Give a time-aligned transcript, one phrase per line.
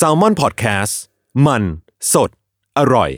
[0.00, 0.92] S a l ม o n PODCAST
[1.46, 1.62] มัน
[2.12, 2.30] สด
[2.78, 3.10] อร่อย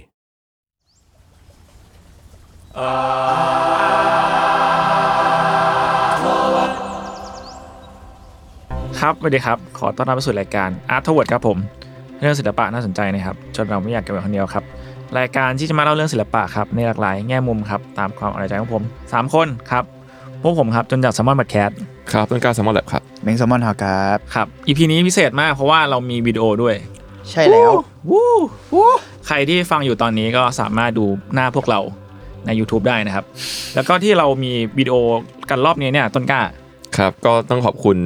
[9.01, 11.59] ครับสวัสดีครับ ขอต้อนรับเข้าสู่รายการ Art t o w a r d ครับผม
[12.21, 14.65] เรื่องศิลปะน่าสนใจนะครับ จนเราไม่อยากเก็บไว้คนเดียวครับ
[15.19, 19.85] รายการที่จะมาเล่าเรื่องศิลปะครับในหลากหลายแง่มุมครับ ตามความเอาใจของผม 3 คนครับ
[20.43, 21.71] พวกผมครับ จนจากสมอนบัตแคส
[22.13, 26.75] ครับต้นกล้าแซมมอนแลบครับ เมงแซลมอนฮาครับครับ EP นี้พิเศษมากเพราะว่าเรามีวิดีโอด้วย
[27.31, 27.71] ใช่แล้ว
[29.27, 31.81] ใครที่ฟังอยู่ตอนนี้ก็สามารถดูหน้าพวกเรา
[32.47, 33.25] ใน YouTube ได้นะครับ
[33.75, 34.97] แล้วก็ที่เรามีวิดีโอ
[35.51, 36.43] กันรอบนี้เนี่ยต้นกล้า
[36.97, 37.97] ครับ ก็ต้องขอบคุณ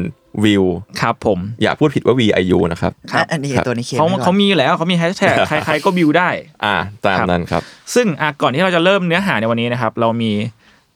[0.45, 0.65] วิว
[1.01, 6.29] ครับผม อย่าพูดผิดว่า VIU นะครับครับอันนี้ครับตัวนี้เขียนเขาไว้ก่อนเขามีอยู่แล้วเขามีแฮชแท็กใครๆก็บิวได้
[6.65, 7.63] อ่าตามนั้นครับครับ
[7.95, 10.33] ซึ่งอะก่อนที่เราจะเริ่มเนื้อหาในวันนี้นะครับ เรามี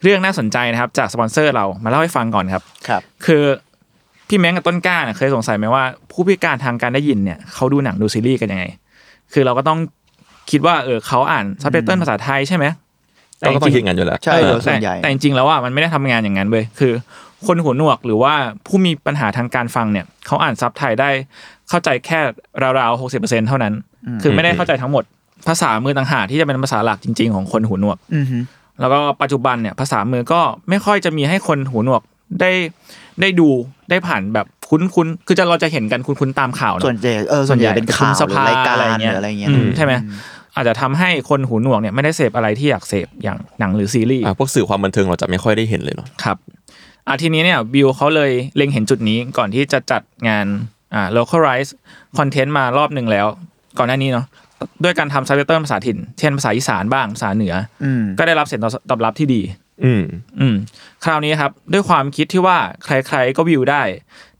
[0.02, 3.44] เรื่องน่าสนใจนะครับ จากสปอนเซอร์เรามาเล่าให้ฟังก่อนครับครับ คือ
[4.28, 8.64] พี่แม้งกับต้นกล้าเนี่ยเคยสงสัยไหมว่า ผู้พิการทางการได้ยินเนี่ยเขาดูหนังดูซีรีส์กันยังไง
[9.32, 9.78] คือเราก็ต้อง
[10.50, 12.66] คิดว่าเออเขาอ่านซับไตเติลภาษาไทยใช่ไหม
[13.40, 16.92] เราก็ต้องจคิริดงงานอยู่แล้วใช่เออโดยส่วนใหญ่แต่แต่จริงๆแล้วอะมันไม่ได้ทำงานอย่างนั้นเว้ยคือ
[17.46, 18.34] คนหูหนวกหรือว่า
[18.66, 21.10] ผู้มีปัญหาทางการฟังเนี่ยเขาอ่านซับไทยได้
[21.68, 22.18] เข้าใจแค่
[22.62, 23.72] ราวๆหกสิบเปอร์เซ็นเท่านั้น
[24.22, 25.04] คือไม่ได้เข้าใจทั้งหมด
[25.48, 28.38] ภาษามือต่างหากที่จะเป็นภาษาหลักจริง ๆ ของคนหูหนวกอือฮึ
[28.80, 32.02] แล้วก็ปัจจุบันเนี่ยภาษามือก็ไม่ค่อยจะมีให้คนหูหนวก
[32.40, 32.50] ได้
[33.20, 33.48] ได้ดู
[33.90, 39.92] ได้ผ่านแบบคุ้นๆคือจะเราจะเห็นกันคุ้นๆตามข่าวเนอะส่วนใหญ่เออส่วนใหญ่เป็นข่าวสหรือภารายการอะไรหเงี้รืยออะไรเงี้ยอืมใช่ไหม
[40.56, 46.36] อาจจะทำให้คนหูหนวกเนี่ยไม่ได้เสพอะไรที่อยากเสพอย่างหนังหรือซีรีส์อ่าพวกสื่อความบันเทิงเราจะไม่ค่อยได้เห็นเลยเนาะครับ
[47.08, 50.46] อะทีนี้เนี่ย Viu เขาเลยเล็งเห็นจุดนี้ก่อนที่จะจัดงาน
[50.94, 51.70] อ่า localize
[52.18, 53.26] content มารอบหนึ่งแล้ว
[53.78, 54.26] ก่อนหน้านี้เนาะ
[54.84, 57.54] ด้วยการทำซับไตเติลภาษาถิ่น เช่นภาษาอีสานบ้างภาษาเหนือ
[57.84, 58.60] ออืมก็ได้รับเสียง
[58.90, 59.40] ตอบรับที่ดี
[59.84, 60.02] อืม
[60.40, 60.54] อืม
[61.04, 63.82] คราวนี้ครับ ด้วยความคิดที่ว่าใครๆก็วิวได้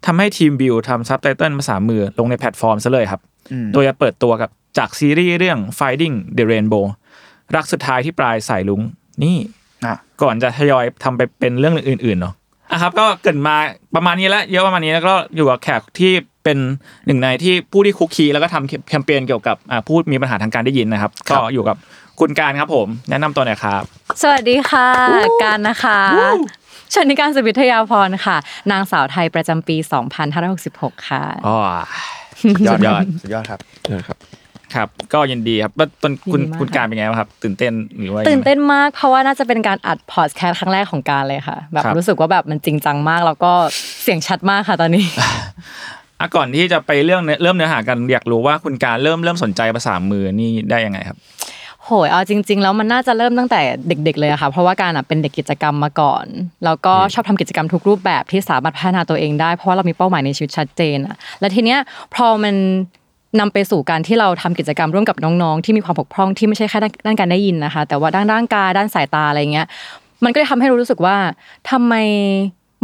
[0.06, 3.20] ทำให้ทีมวิวทำซับไตเติลภาษามือลงในแพลตฟอร์มซะเลยครับ
[3.52, 6.84] อืมโดยจะเปิดตัวกับจากซีรีส์เรื่อง Finding the Rainbow
[7.56, 8.80] รักสุดท้ายที่ปลายสายรุ้ง
[9.22, 9.36] นี่
[9.84, 12.34] อะก่อนจะทยอยทำไปเป็นเรื่องอื่นๆเนาะ
[12.72, 13.56] อะครับ ก็เกรินมา
[13.94, 16.12] ประมาณนี้แล้วเยอะประมาณนี้แล้วก็อยู่กับแขกที่
[16.44, 16.58] เป็น
[17.06, 21.76] หนึ่งในที่ผู้ที่คุกคีแล้วก็ทำแคมเปญเกี่ยวกับอ่าผู้มีปัญหาทางการได้ยินนะครับ ก็อยู่กับ
[22.20, 23.82] คุณการครับผม แนะนำตัวหน่อยครับ
[24.22, 24.88] สวัสดีค่ะ
[25.44, 26.00] การนะคะ
[26.94, 28.36] ชนิการสุวิทยาพรค่ะ
[28.70, 29.76] นางสาวไทยประจำปี
[30.42, 31.56] 2566 ค่ะอ๋อ
[32.66, 33.60] ยอดสุดยอดสุดยอดครับ
[33.92, 34.18] นะครับ
[34.74, 43.52] ครับก็ยินดีครับแล้วตอนคุณยินดีมากคุณการเป็นไงบ้างครับ ตื่นเต้นหรือว่ายังไงตื่นเต้นมากเพราะว่าน่าจะเป็นการอัดพอดแคสต์ครั้งแรกของการเลยค่ะ แบบครับรู้สึกว่าแบบมันจริงจังมาก แล้วก็
[44.02, 45.04] เสียงชัดมากค่ะตอนนี้
[46.20, 51.18] อะก่อนที่จะไปเรื่องเนื้อเริ่มเนื้อหากันอยากรู้ว่าคุณการเริ่มเริ่มสนใจภาษามือนี่ได้ยังไงครับ
[51.86, 56.26] โหยเอาจริง ๆ แล้วมันน่าจะเริ่มตั้งแต่เด็ก ๆ เลยอะค่ะ เพราะว่าการอะเป็นเด็กกิจกรรมมาก่อน
[56.64, 61.78] แล้วก็ชอบทำกิจกรรมทุกรูปแบบที่สามารถพัฒนาตัวเองได้ เพราะว่าเรามีเป้าหมายในชีวิตชัดเจนอะและทีเนี้ย
[62.14, 62.54] พอมัน
[63.40, 69.66] นำไปสู่การที่เราทำกิจกรรมร่วมกับน้องๆ ที่มีความบกพร่องที่ไม่ใช่แค่ด้านด้านการได้ยินนะคะ แต่ว่าด้านร่างกายด้านสายตาอะไรเงี้ย
[70.24, 71.16] มันก็เลยทำให้รู้สึกว่า
[71.70, 71.94] ทำไม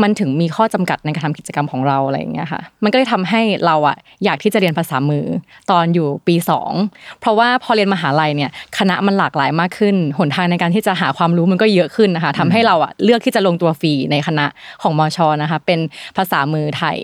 [0.02, 5.24] มันถึงมีข้อจำกัดในการทำกิจกรรมของเราอะไรอย่างเงี้ยค่ะมันก็เลยทำให้เราอะอยากที่จะเรียนภาษามือ
[5.70, 6.72] ตอนอยู่ปีสอง
[7.20, 14.46] เพราะว่าพอเรียนมหาลัยเนี่ยคณะมันหลากหลายมากขึ้น หนทางในการที่จะหาความรู้มันก็เยอะขึ้นนะคะทำให้เราอะเลือกที่จะลงตัวฟรีในคณะ
[14.82, 15.80] ของมชนะคะเป็น
[16.16, 16.98] ภาษามือไทย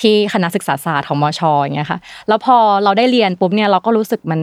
[0.00, 1.98] ที่คณะศึกษาศาสตร์ของมชอย่างเงี้ยค่ะ
[2.28, 4.40] แล้วพอเราได้เรียนปุ๊บเนี่ยเราก็รู้สึกมัน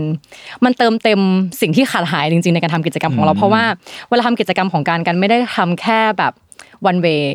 [0.66, 1.20] มันเติมเต็ม
[1.62, 3.64] สิ่งที่ขาดหายจริงๆ ในการทำกิจกรรมของเราเพราะว่า
[4.10, 6.34] เวลาทำกิจกรรมของการกันไม่ได้ทำแค่แบบ
[6.90, 7.26] one way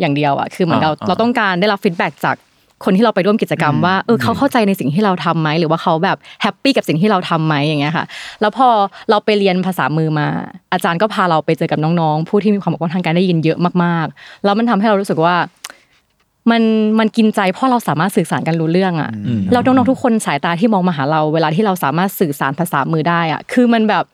[0.00, 2.36] อย่างเดียวอะคือเหมือนเราอ่าเราต้องการได้รับ feedback จาก
[2.84, 8.04] คนที่เราไปร่วมกิจกรรมว่าเออเขาเข้าใจในสิ่งที่เราทำไหมหรือว่าเขาแบบ happy กับสิ่งที่เราทำไหมอย่างเงี้ยค่ะ
[8.40, 8.68] แล้วพอ
[9.10, 10.26] เราไปเรียนภาษามือมา
[10.72, 15.34] อาจารย์ก็พาเราไปเจอกับน้องๆ ผู้ที่มีความบกพร่องทางการได้ยินเยอะมากๆ แล้วมันทำให้เรารู้สึกว่า
[16.50, 16.62] มัน
[16.98, 24.04] มันกินใจเพราะเราสามารถสื่อสารกันรู้เรื่องอะอืมแล้วน้องๆทุกคนสายตาที่มองมาหาเรา เวลาที่เราสามารถสื่อสารภาษามือได้อะคือมันแบบ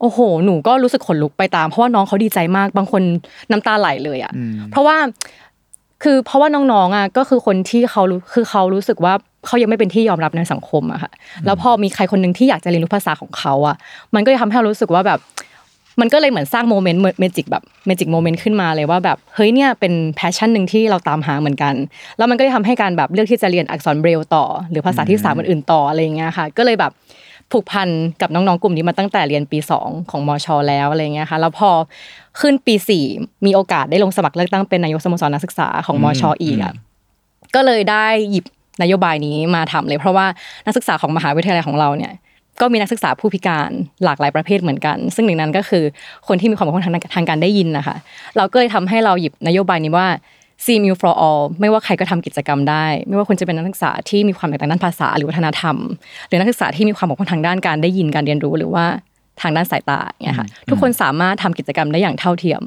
[0.00, 3.02] โอ้โห หนูก็รู้สึกขนลุกไปตาม เพราะว่าน้องเขาดีใจมาก บางคน
[3.50, 4.32] น้ำตาไหลเลยอะ
[4.70, 4.96] เพราะว่า
[6.02, 9.14] คือเพราะว่าน้องๆอะก็คือคนที่เขารู้คือเขารู้สึกว่า
[9.46, 11.10] เขายังไม่เป็นที่ยอมรับในสังคมอะค่ะ
[11.46, 13.76] แล้วพอมีใครคนหนึ่งที่อยากจะเรียนรู้ภาษาของเขาอะ
[14.14, 15.20] มันก็จะทำให้เรารู้สึกว่าแบบ
[16.00, 21.74] มันก็เลยเหมือนสร้าง moment magic แบบ magic moment ขึ้นมาเลยว่าแบบเฮ้ยเนี่ยเป็น passion หนึ่งที่เราตามหาเหมือนกัน
[22.18, 26.92] แล้วมันก็จะทำให้การแบบเลือกที่จะเรียนอักษรเบรลต่อ หรือภาษาที่สามอื่นๆต่ออะไรอย่างเงี้ยค่ะ ก็เลยแบบ
[27.52, 27.88] ผูกพัน
[28.20, 31.70] กับน้องๆกลุ่มนี้มาตั้งแต่เรียนปี 2 ของมชแล้วอะไรเงี้ยค่ะแล้วพอ
[32.40, 32.74] ขึ้นปี
[33.10, 36.74] 4 มีโอกาสได้ลงสมัครเลือกตั้งเป็นนายกสโมสรนักศึกษาของมชอีกอะ
[37.54, 38.44] ก็เลยได้หยิบ
[38.82, 40.26] นโยบายนี้มาทำเลย เพราะว่า
[40.66, 42.12] นักศึกษาของมหาวิทยาลัยของเราเนี่ย
[42.60, 43.70] ก็มีนักศึกษาผู้พิการ
[44.04, 45.84] หลากหลายประเภทเหมือนกัน ซึ่งหนึ่งนั้นก็คือ
[46.28, 47.96] คนที่มีความบกพร่องทางทางการได้ยินนะคะ
[48.36, 50.06] เราก็เลยทำให้เราหยิบนโยบายนี้ว่า
[50.64, 55.76] See m u for all ไม่ว่าใครก็ทำกิจกรรมได้ ไม่ว่าคุณจะเป็นนักศึกษาที่มีความแตกต่างด้านภาษาหรือวัฒนธรรม
[56.28, 58.84] หรือนักศึกษาที่มีความบกพร่องทางด้านการได้ยินการเรียนรู้หรือว่า
[59.40, 62.62] ทางด้านสายตาเนี่ยค่ะทุกคนสามารถทำกิจกรรมได้อย่างเท่าเทียม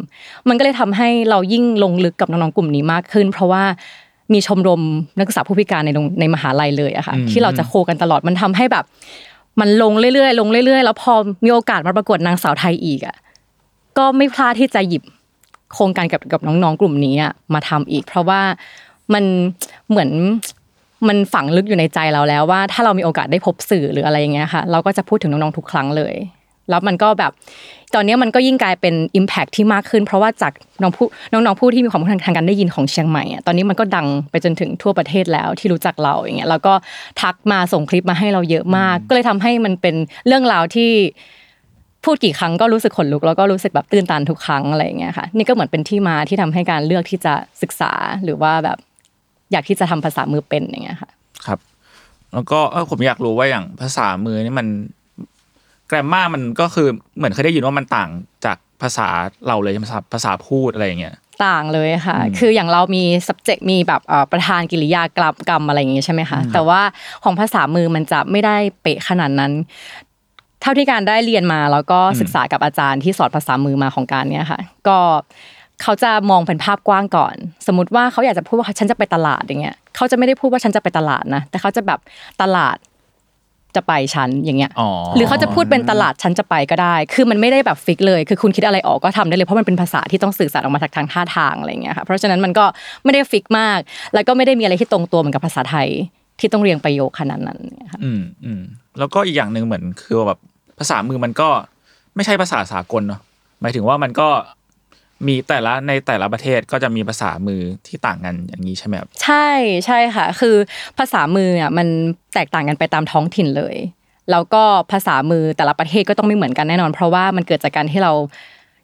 [0.50, 3.64] มันก็เลยทำให้เรายิ่งลงลึกกับน้องๆกลุ่มนี้มากขึ้น เพราะว่า
[4.34, 4.82] มีชมรม
[5.18, 8.86] นักศึกษาผู้พิการในโรงในมหาลัยเลยอะค่ะที่เราจะโคกันตลอดมันทำให้แบบ
[9.60, 11.14] มันลงเรื่อยๆลงเรื่อยๆ แล้วพอ
[11.46, 13.16] มีโอกาสมาประกวดนางสาวไทยอีกอะ
[13.98, 15.04] ก็ไม่พลาดที่จะหยิบ
[15.74, 17.16] โครงการกับกับน้องๆกลุ่มนี้
[17.54, 18.42] มาทำอีก เพราะว่า
[19.14, 19.24] มัน
[19.90, 20.10] เหมือน
[21.08, 26.16] มันฝังลึกอยู่ในใจเราแล้วว่า ถ้าเรามีโอกาสได้พบสื่อหรืออะไรอย่างเงี้ยค่ะ เราก็จะพูดถึงน้องๆทุกครั้งเลย
[26.70, 27.32] แล้วมันก็แบบ
[27.94, 36.74] ตอนนี้มันก็ยิ่งกลายเป็น Impact ที่มากขึ้น เพราะว่าจากน้องผู้น้องๆผู้ที่มีความรู้ทางการได้ยินของเชียงใหม่อะตอนนี้มันก็ดังไปจนถึงทั่วประเทศแล้วที่รู้จักเราอย่างเงี้ยแล้วก็
[37.22, 39.96] ทักมาส่งคลิปมาให้เราเยอะมาก ก็เลยทำให้มันเป็น
[40.28, 40.92] เรื่องราวที่
[42.06, 47.92] พูดกี่ครั้งก็รู้สึกขนลุกแล้วก็รู้สึกแบบตื่นตันทุกครั้งอะไรอย่างเงี้ยค่ะนี่ก็เหมือนเป็นที่มาที่ทำให้การเลือกที่จะศึกษา
[48.24, 48.78] หรือว่าแบบ
[49.52, 51.10] อยากที่จะทำภาษามือเป็นอย่างเงี้ยค่ะ
[51.46, 51.60] ครับ
[52.34, 54.68] แล้วก็เออผมอยากรู้ว่าอย่างภาษามือนี่มัน
[55.88, 58.10] แกรมมามันก็คือเหมือนเคยได้ยินว่ามันต่าง
[58.46, 59.08] จากภาษา
[59.48, 61.16] เราเลยภาษาภาษาพูดอะไรอย่างเงี้ย
[61.46, 66.82] ต่างเลยค่ะ คืออย่างเรามี subject มีแบบเอ่อประธานกิริยากรรมกรรมอะไรอย่างงี้ใช่ไหมคะ แต่ว่า
[67.24, 69.52] ของภาษามือมันจะไม่ได้เป๊ะขนาดนั้น
[70.64, 74.98] เท่าที่การได้เรียนมาแล้วก็ศึกษากับอาจารย์ที่สอนภาษามือมาของการเนี้ยค่ะ ก็
[75.82, 77.36] เขาจะมองเป็นภาพกว้างก่อน
[77.68, 82.00] สมมติว่าเขาอยากจะพูดว่าฉันจะไปตลาดอย่างเงี้ยเขาจะไม่ได้พูดว่าฉันจะไปตลาดนะ แต่เขาจะแบบ
[82.42, 82.78] ตลาด
[83.76, 92.66] จะไปฉันอย่างเงี้ยอ๋อหรือเขาจะพูดเป็นตลาดฉันจะไปก็ได้ คือมันไม่ได้แบบฟิกเลย คือคุณคิดอะไรออกก็ทำได้เลยเพราะมันเป็นภาษาที่ต้องสื่อสารออกมาจากทางท่าทางอะไรอย่างเงี้ยค่ะเพราะฉะนั้นมันก็
[93.04, 93.80] ไม่ได้ฟิกมาก
[94.14, 95.90] แล้วก็ไม่ได้มีอะไรที่ตรงตัวเหมือนกับภาษาไทย
[96.40, 98.62] ที่ต้องเรียงประโยคขนาดนั้นเนี่ยค่ะอืมอืม
[99.00, 100.40] แล้วก็อีกอย่างหนึ่งเหมือนคือแบบ
[100.80, 101.50] ภาษามือมันก็
[102.16, 103.22] ไม่ใช่ภาษาสากลเนาะ
[103.62, 104.30] หมายถึงว่ามันก็
[105.28, 109.50] มีแต่ละในแต่ละประเทศก็จะมีภาษามือที่ต่างกันอย่างนี้ใช่ไหมครับใช่
[109.86, 110.56] ใช่ค่ะ คือ
[110.98, 111.88] ภาษามืออะมัน
[112.34, 113.76] แตกต่างกันไปตามท้องถิ่นเลย
[114.32, 118.12] แล้วก็ภาษามือแต่ละประเทศก็ต้องไม่เหมือนกันแน่นอน เพราะว่ามันเกิดจากการที่เรา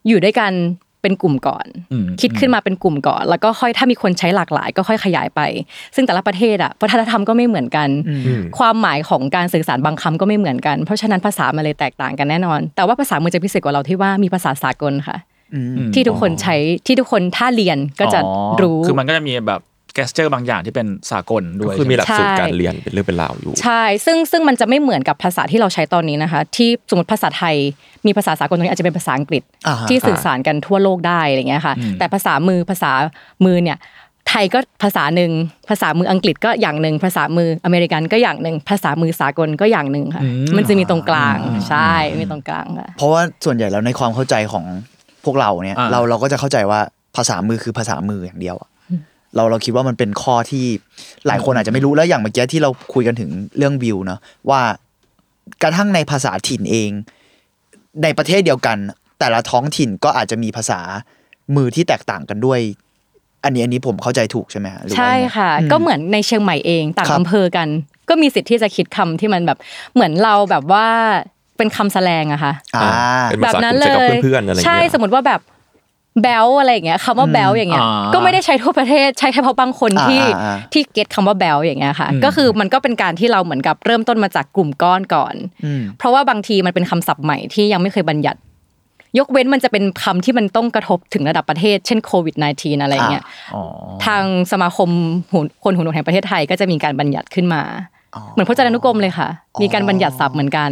[0.07, 0.51] อยู่ด้วยกัน
[1.01, 5.41] เป็นกลุ่มก่อนอืมคิดขึ้นมาเป็นกลุ่มก่อน แล้วก็ค่อยถ้ามีคนใช้หลากหลาย ก็ค่อยขยายไป
[5.95, 7.89] ซึ่งแต่ละประเทศอะวัฒนธรรมก็ไม่เหมือนกัน
[8.57, 15.17] ความหมายของการสื่อสารบางคำก็ไม่เหมือนกัน เพราะฉะนั้นภาษามันเลยแตกต่างกันแน่นอน แต่ว่าภาษามือจะพิเศษกว่าเราที่ว่ามีภาษาสากลค่ะ
[15.93, 16.55] ที่ทุกคนใช้
[16.87, 27.55] ที่ทุกคนถ้าเรียนก็จะอ๋อรู้ คือมันก็จะมีแบบแกสเจอร์บางอย่างที่เป็นสากลด้ก็วยคือมีหลักสูตรใช่การเรียนเป็นเรื่องเป็นราวอยู่ ใช่ ซึ่งซึ่งมันจะไม่เหมือนกับภาษาที่เราใช้ตอนนี้นะคะ ที่สมมติภาษาไทย
[28.05, 32.91] มีภาษาสากลตรงนี้อาจจะเป็นภาษาอังกฤษอ่าฮะที่สื่อสารกันทั่วโลกได้อะไรเงี้ยค่ะ แต่ภาษามือภาษา
[33.45, 33.79] มือเนี่ย
[34.29, 35.31] ไทยก็ภาษาหนึ่ง
[35.69, 40.23] ภาษามืออังกฤษก็อย่างหนึ่งภาษามืออเมริกันก็อย่างหนึ่งภาษามือสากลก็อย่างหนึ่งค่ะ
[40.57, 41.37] มันจะมีตรงกลาง
[41.69, 44.65] ใช่มีตรงกลางค่ะเพราะว่าส่วนใหญ่แล้วในความเข้าใจของ
[45.25, 46.79] พวกเราเนี่ยอ่าเราเราก็จะเข้าใจว่า
[47.17, 48.69] ภาษามือคือภาษามืออย่างเดียวอะ
[49.35, 50.65] เราเราคิดว่ามันเป็นข้อที่
[51.27, 54.19] หลายคนอาจจะไม่รู้แล้วอย่างเมื่อกี้ที่เราคุยกันถึงเรื่องวิวเนาะ
[54.49, 54.61] ว่า
[55.63, 56.91] กระทั่งในภาษาถิ่นเอง
[58.03, 58.77] ในประเทศเดียวกัน
[59.19, 60.79] แต่ละท้องถิ่นก็อาจจะมีภาษา
[61.55, 62.59] มือที่แตกต่างกันด้วย
[63.43, 67.67] อันนี้อันนี้ผมเข้าใจถูกใช่ไหมฮะหรือว่าใช่ยังไงค่ะ ก็เหมือนในเชียงใหม่เองต่างครับอำเภอกัน
[68.09, 69.57] ก็มีสิทธิ์ที่จะคิดคำที่มันแบบ
[69.93, 70.87] เหมือนเราแบบว่า
[71.57, 72.89] เป็นคำแสลงอะค่ะอ่า
[73.29, 75.41] เป็นแบภาบษากนั้ลุ่นมเลใช้กับยเพื่อนๆอะไรอย่างใช่เงี้ยสมมติว่าแบบ
[76.23, 85.35] แบลอะไรอย่างเงี้ยคำว่าแบลอย่างเงี้ยอ่าก็ไม่ได้ใช้ทั่วประเทศใช้เฉพาะบางคนอ่าที่อ่าที่เก็ตคำว่าแบลอย่างเงี้ยค่ะอืมก็คือมันก็เป็นการที่เราเหมือนกับเริ่มต้นมาจากกลุ่มก้อนก่อน
[85.65, 88.39] อืมเพราะว่าบางทีมันเป็นคำศัพท์ใหม่ที่ยังไม่เคยบัญญัติ
[89.19, 93.63] ยกเว้นมันจะเป็นคำที่มันต้องกระทบถึงระดับประเทศ เช่นโควิด -19 อะไรเงี้ยอ๋อ
[94.05, 94.89] ทางสมาคม
[95.31, 97.63] หูคนหูหนวกแห่งประเทศไทยก็จะมีการบัญญัติขึ้นมา
[98.33, 99.29] เหมือนพจนานุกรมเลยค่ะ
[99.61, 100.71] มีการบัญญัติศัพท์เหมือนกัน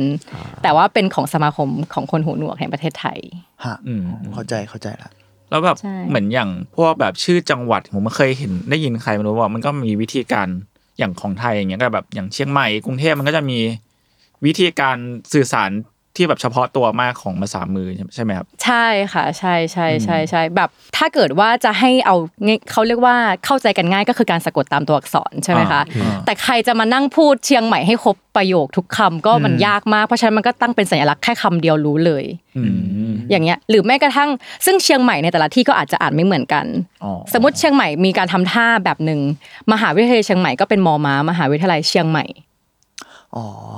[0.63, 3.20] แต่ว่าเป็นของสมาคมของคนหูหนวกแห่งประเทศไทย
[3.66, 4.01] ฮะอืม
[4.34, 5.10] เข้าใจเข้าใจละ
[5.50, 10.48] แล้วแบบใช่เหมือนอย่างพวกแบบชื่อจังหวัดผมไม่เคยเห็นได้ยินใครไม่รู้ว่ามันก็มีวิธีการ
[10.98, 13.60] อย่างของไทยอย่างเงี้ยก็แบบอย่างเชียงใหม่กรุงเทพมันก็จะมี
[14.46, 14.98] วิธีการ
[15.34, 15.72] สื่อสาร
[16.17, 32.24] ที่แบบเฉพาะตัวมากของภาษามือใช่ไหมครับ ใช่ค่ะ ใช่ใช่ใช่ใช่แบบถ้าเกิดว่าจะให้เอาง่ายเขาเรียกว่าเข้าใจกันง่ายก็คือการสะกดตามตัวอักษรใช่ไหมคะอ่าแต่ใครจะมานั่งพูดเชียงใหม่ให้ครบประโยคทุกคำก็มันยากมากเพราะฉะนั้นมันก็ตั้งเป็นสัญลักษณ์แค่คำเดียวรู้เลย
[32.57, 32.63] อื
[33.09, 34.29] มอย่างเงี้ยหรือแม้กระทั่ง
[34.65, 36.65] ซึ่งเชียงใหม่ในแต่ละที่ก็อาจจะอ่านไม่เหมือนกัน
[37.03, 39.19] อ๋อสมมติเชียงใหม่มีการทำท่าแบบหนึ่ง
[39.71, 42.47] มหาวิทยาลัยเชียงใหม่ก็เป็นมอม้ามหาวิทยาลัยเชียงใหม่อ๋อ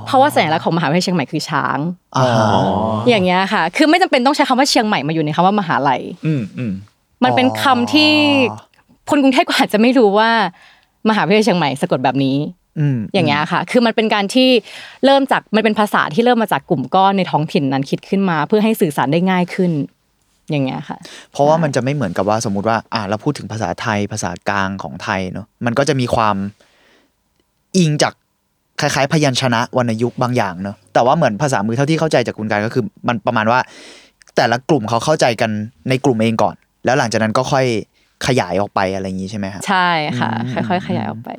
[0.07, 1.77] เพราะว่าสัญลักษณ์ของมหาวิทยาลัยเชียงใหม่คือช้าง
[2.17, 2.49] อ่าฮะ
[3.09, 6.73] อย่างเงี้ยค่ะ คือไม่จำเป็นต้องใช้คำว่าเชียงใหม่มาอยู่ในคำว่ามหาลัยอืมอืม
[7.23, 8.11] มันเป็นคำที่
[9.09, 10.29] คนกรุงเทพก็อาจจะไม่รู้ว่า
[11.09, 12.37] มหาวิทยาลัยเชียงใหม่สะกดแบบนี้
[12.79, 14.49] อืมอย่างเงี้ยค่ะ คือมันเป็นการที่
[15.05, 19.71] เริ่มจากมันเป็นภาษาที่เริ่มมาจากกลุ่มก้อนในท้องถิ่นนั้นคิดขึ้นมา เพื่อให้สื่อสารได้ง่ายขึ้น
[20.49, 20.97] อย่างเงี้ยค่ะ
[21.31, 26.35] เพราะว่ามันจะไม่เหมือนกับว่าสมมุติว่า อ่าเราพูดถึงภาษาไทยภาษากลางของไทยเนาะมันก็จะมีความ
[27.77, 28.13] อิงจาก
[28.81, 33.59] คล้ายๆ พยัญชนะวรรณยุกต์บางอย่างเนาะแต่ว่าเหมือนภาษามือเท่าที่เข้าใจจากคุณการก็คือ มันประมาณว่า
[34.37, 35.51] แต่ละกลุ่มเขาเข้าใจกัน
[35.89, 36.55] ในกลุ่มเองก่อน
[36.85, 37.65] แล้วหลังจากนั้นก็ค่อย
[38.27, 41.29] ขยายออกไปอะไรอย่างนี้ใช่ไหมฮะใช่ค่ะอืมค่อยๆขยายออกไป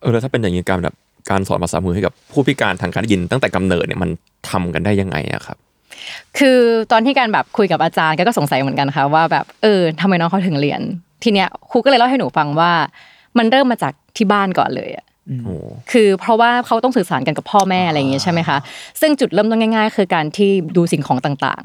[0.00, 0.94] เออแล้วถ้าเป็นอย่างนี้การแบบ
[1.30, 4.10] การสอนภาษามือให้กับผู้พิการทางการได้ยินตั้งแต่กำเนิดเนี่ยมัน
[4.50, 5.56] ทำกันได้ยังไงอะครับ
[6.38, 6.60] คือ
[6.92, 10.80] ตอนที่การแบบคุยกับอาจารย์แกก็สงสัยเหมือนกันค่ะว่าแบบเออทำไมน้องเขาถึงเรียน
[11.24, 12.72] ทีเนี้ยครูก็เลยเล่าให้หนูฟังว่า
[13.38, 15.07] มันเริ่มมาจากที่บ้านก่อนเลยอะโอ้
[15.92, 18.58] คือเพราะว่าเขาต้องสื่อสารกันกับพ่อแม่อะไรอย่างเงี้ยใช่ไหมคะ
[19.00, 21.64] ซึ่งจุดเริ่มต้นง่าย ๆ คือการที่ดูสิ่งของต่าง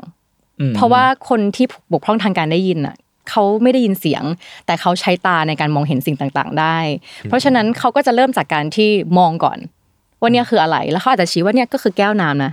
[0.60, 2.96] อืมๆเพราะว่าคนที่บกพร่องทางการได้ยินอะ
[3.30, 4.24] เขาไม่ได้ยินเสียง
[4.66, 6.78] แต่เขาใช้ตาในการมองเห็นสิ่งต่างๆ ได้
[7.24, 9.60] เพราะฉะนั้นเขาก็จะเริ่มจากการที่มองก่อน
[10.20, 12.52] ว่าเนี่ยคืออะไรแล้วเขาอาจจะชี้ว่าเนี่ยก็คือแก้วน้ำนะ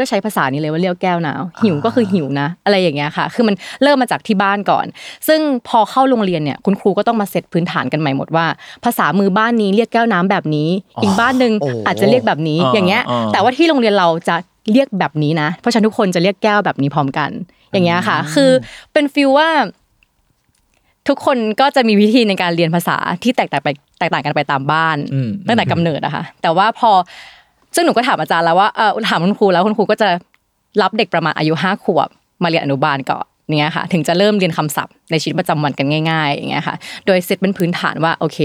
[0.00, 4.86] ก็ใช้ภาษานี้เลยว่าเรียกแก้วน้ำหิวก็คือหิวนะ อะไรอย่างเงี้ยค่ะ คือมันเริ่มมาจากที่บ้านก่อน
[5.28, 8.46] ซึ่งพอเข้าโรงเรียนเนี่ยคุณครูก็ต้องมาเซตพื้นฐานกันใหม่หมดว่า
[8.84, 10.68] ภาษามือบ้านนี้เรียกแก้วน้ำแบบนี้
[11.02, 14.36] อีกบ้านหนึ่งโอ้อาจจะเรียกแบบนี้อ่าอย่างเงี้ยอ่าแต่ว่าที่โรงเรียนเราจะ
[14.72, 17.30] เรียกแบบนี้นะ เพราะฉะนั้นทุกคนจะเรียกแก้วแบบนี้พร้อมกัน
[17.72, 18.50] อย่างเงี้ยค่ะ คือ
[18.92, 19.48] เป็นฟิลว่า
[21.08, 26.90] ทุกคนก็จะมีวิธีในการเรียนภาษาที่แตกต่างไปแตกต่างกันไปตามบ้านอืมตั้งแต่กำเนิดอะค่ะแต่ว่าพอ
[27.74, 30.08] ซึ่งหนูก็ถามอาจารย์แล้วว่าเออถามคุณครูแล้วคุณครูก็จะ
[30.82, 32.08] รับเด็กประมาณอายุห้าขวบ
[32.42, 38.38] มาเรียนอนุบาลก่อนอย่างเงี้ยค่ะ ถึงจะเริ่มเรียนคำศัพท์ในชีวิตประจำวันกันง่าย ๆ อย่างเงี้ยค่ะ โดยเซตเป็นพื้นฐานว่าโอเค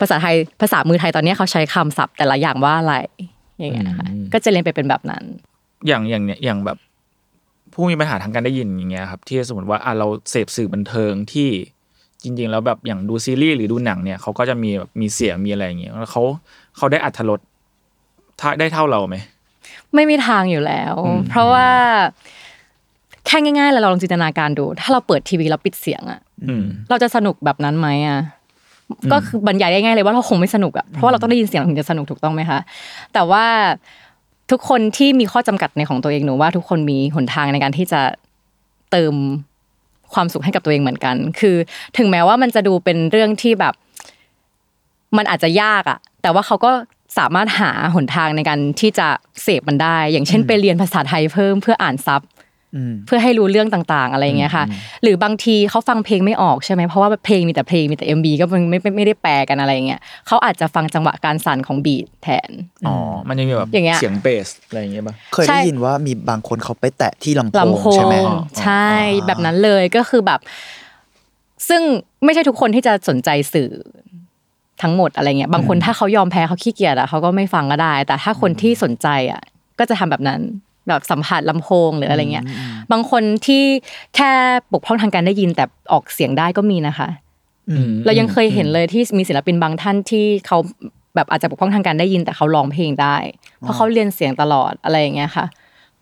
[0.00, 2.94] ภาษาไทยภาษามือไทยตอนเนี้ยเขาใช้คำศัพท์ แต่ละอย่างว่าอะไร
[3.60, 5.24] อย่างเงี้ยค่ะก็จะเรียนไปเป็นแบบนั้น
[5.86, 6.78] อย่างอย่างเนี้ยอย่างแบบ
[7.72, 11.48] ผู้มีปัญหาทางการได้ยินอย่างเงี้ยครับที่สมมติว่าอะเราเสพสื่อบันเทิงที่
[12.22, 16.22] จริง ๆ แล้วแบบอย่างดูซีรีส์หรือดูหนังเนี่ยเขาก็จะมีแบบมีเสียงมีอะไรอย่างเงี้ยแล้วเขา
[16.76, 17.53] เขาได้อัธรสถ้า
[18.58, 19.16] ได้เท่าเราไหม
[19.94, 21.68] ไม่มีทางอยู่แล้วอืมเพราะว่า
[23.26, 28.20] แค่ง่ายๆแล้วเราลองจินตนาการดู ถ้าเราเปิดทีวีแล้วปิดเสียงอะอืมเราจะสนุกแบบนั้นไหมอะ
[29.12, 32.58] ก็คือบรรยายได้ง่ายเลยว่าเราคงไม่สนุกอะเพราะว่าเราต้องได้ยินเสียงถึงจะสนุกถูกต้องไหมคะ
[33.14, 33.44] แต่ว่า
[34.50, 38.00] ทุกคนที่มีข้อจำกัดในของตัวเองหนูว่าทุกคนมีหนทางในการที่จะ
[38.90, 39.14] เติม
[40.14, 41.56] ความสุขให้กับตัวเองเหมือนกัน คือ
[41.98, 43.74] ถึงแม้ว่ามันจะดูเป็นเรื่องที่แบบ
[45.16, 46.70] มันอาจจะยากอะ แต่ว่าเขาก็
[47.18, 49.08] สามารถหาหนทางในการที่จะ
[49.42, 52.22] เสพมันได้ อย่างเช่นไปเรียนภาษาไทยเพิ่มเพื่ออ่านซับ
[52.76, 54.64] อืมเพื่อให้รู้เรื่องต่างๆ อะไรอย่างเงี้ยค่ะ
[55.02, 62.50] หรือบางทีเขาฟังเพลงไม่ออกใช่ไหมเพราะว่าเพลงมีแต่เพลงมีแต่ MB ก็มันไม่ไม่ไม่ได้แปลกันอะไรอย่างเงี้ยเขาอาจจะฟังจังหวะการสั่นของบีทแทน
[62.86, 62.94] อ๋อ
[63.28, 68.28] มันจะมีแบบอย่างเงี้ยเสียงเบสอะไรอย่างเงี้ยป่ะเคยใช่ได้ยินว่ามีบางคนเขาไปแตะที่ลำโพลำงโพใช่ไหมง
[68.60, 68.88] ใช่
[69.26, 70.40] แบบนั้นเลยก็คือแบบ
[71.68, 71.82] ซึ่ง
[72.24, 73.70] ไม่ใช่ทุกคนที่จะสนใจสื่อ
[74.82, 79.42] ทั้งหมดอะไรเงี้ยบางคนถ้าเขายอมแพ้เขาขี้เกียจอะเขาก็ไม่ฟังก็ได้ แต่ถ้าคนที่สนใจอะ
[79.78, 80.40] ก็จะทำแบบนั้น
[80.88, 82.44] แบบสัมผัสลำโพงหรืออะไรเงี้ย
[82.92, 83.62] บางคนที่
[84.16, 84.30] แค่
[84.72, 87.08] บกพร่องทางการได้ยินแต่ออกเสียงได้ก็มีนะคะ
[87.70, 90.58] อืมเรายังเคยเห็นเลยที่มีศิลปินบางท่านที่เขา
[91.14, 93.16] แบบอาจจะบกพร่องทางการได้ยินแต่เขาร้องเพลงได้
[93.58, 95.46] เพราะเขาเรียนเสียงตลอดอะไรอย่างเงี้ยค่ะ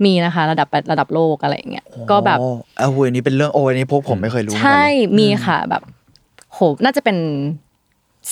[0.04, 2.48] มีนะคะ ระดับระดับโลกอะไรอย่างเงี้ยก็แบบโอ้
[2.78, 5.82] เออโหอันนี้เป็นเรื่องโอ้อันนี้พวกผมไม่เคยรู้เหมือนกันใช่เลยมีค่ะแบบ
[6.52, 7.16] โหน่าจะเป็น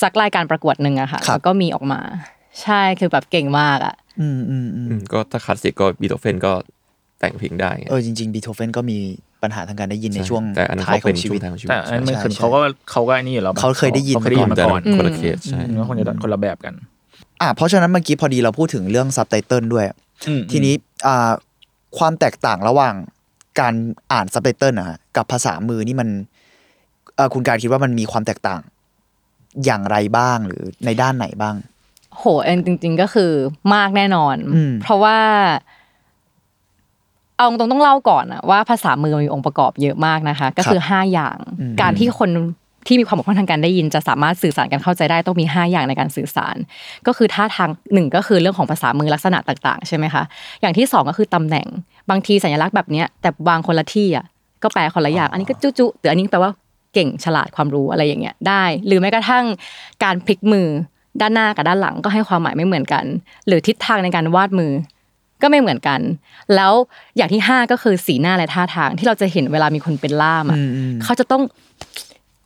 [0.03, 2.01] สักรายการประกวดหนึ่งอะค่ะครับแล้วก็มีออกมา
[2.63, 6.53] ใช่คือแบบเก่งมากอะอืมอืมอืมอืมก็ถ้าคลาสสิกก็บีโธเฟนก็
[7.21, 8.99] แต่งเพลงได้ไงเออจริงๆบีโธเฟนก็มี
[9.43, 12.59] ปัญหาทางการได้ยินในใช่ช่วงแต่อันนั้นท้ายเขาขเป็อนงชีช่ววิงตท้ายของชีวิตแต่อันนั้นมันใช่คือใช่เขาก็
[12.91, 16.75] เขาก็ไอ้นี่อยู่แล้วปะเขาเคยได้ยินเขาเคยได้ยินมามาก่ก่ออนนคนละเคสใช่อืมก็คงจะคนละแบบกัน
[17.41, 19.85] อะเพราะฉะนั้นเมื่อกี้พอดีเราพูดถึงเรื่องซับไตเติลด้วย
[20.29, 20.75] อืมทีนี้
[21.07, 21.31] อ่า
[21.99, 22.95] ความแตกต่างระหว่าง
[23.61, 23.75] การ
[24.13, 26.09] อ่านซับไตเติลนะฮะกับภาษามือนี่มัน
[27.17, 28.61] เอ่อคุณการคิดว่ามันมีความแตกต่าง
[29.65, 31.55] อย่างไรบ้างหรือในด้านไหนบ้าง
[32.17, 33.31] โหเอ็นจริง ๆก็คือ
[33.75, 35.19] มากแน่นอนอืมเพราะว่า
[37.37, 41.37] เอาตรงต้องเล่าก่อนอะว่าภาษามือมันมีองค์ประกอบเยอะมากนะคะ ก็คือ5อย่าง
[41.81, 42.31] การที่คน
[42.87, 46.57] ที่มีความบกพร่องทางการได้ยินจะสามารถสื่อสารกันเข้าใจได้ต้องมี 5 อย่างในการสื่อสาร
[47.07, 50.23] ก็คือท่าทางหนึ่งก็คือเรื่องของภาษามือลักษณะต่างๆใช่ไหมคะ
[50.61, 51.67] อย่างที่สองก็คือตำแหน่ง
[52.11, 54.25] บางทีสัญลักษณ์แบบเนี้ยแต่วางคนละที่อะ
[54.63, 56.53] ก็แปลคนละอย่างอันนี้ก็จุจุหรืออันนี้แปลว่า
[56.95, 59.45] เก่งฉลาดความรู้อะไรอย่างเงี้ยได้ หรือแม้กระทั่ง
[60.05, 60.69] การพลิกมือ
[61.21, 63.05] ด้านหน้ากับด้านหลังก็ให้ความหมายไม่เหมือนกัน
[63.47, 64.73] หรือทิศทางในการวาดมือ
[65.43, 66.01] ก็ไม่เหมือนกัน
[66.55, 66.73] แล้ว
[67.17, 70.59] อย่างที่ห้าก็คือสีหน้าและท่าทางที่เราจะเห็นเวลามีคนเป็นล่ามอะ
[71.03, 71.43] เขาจะต้อง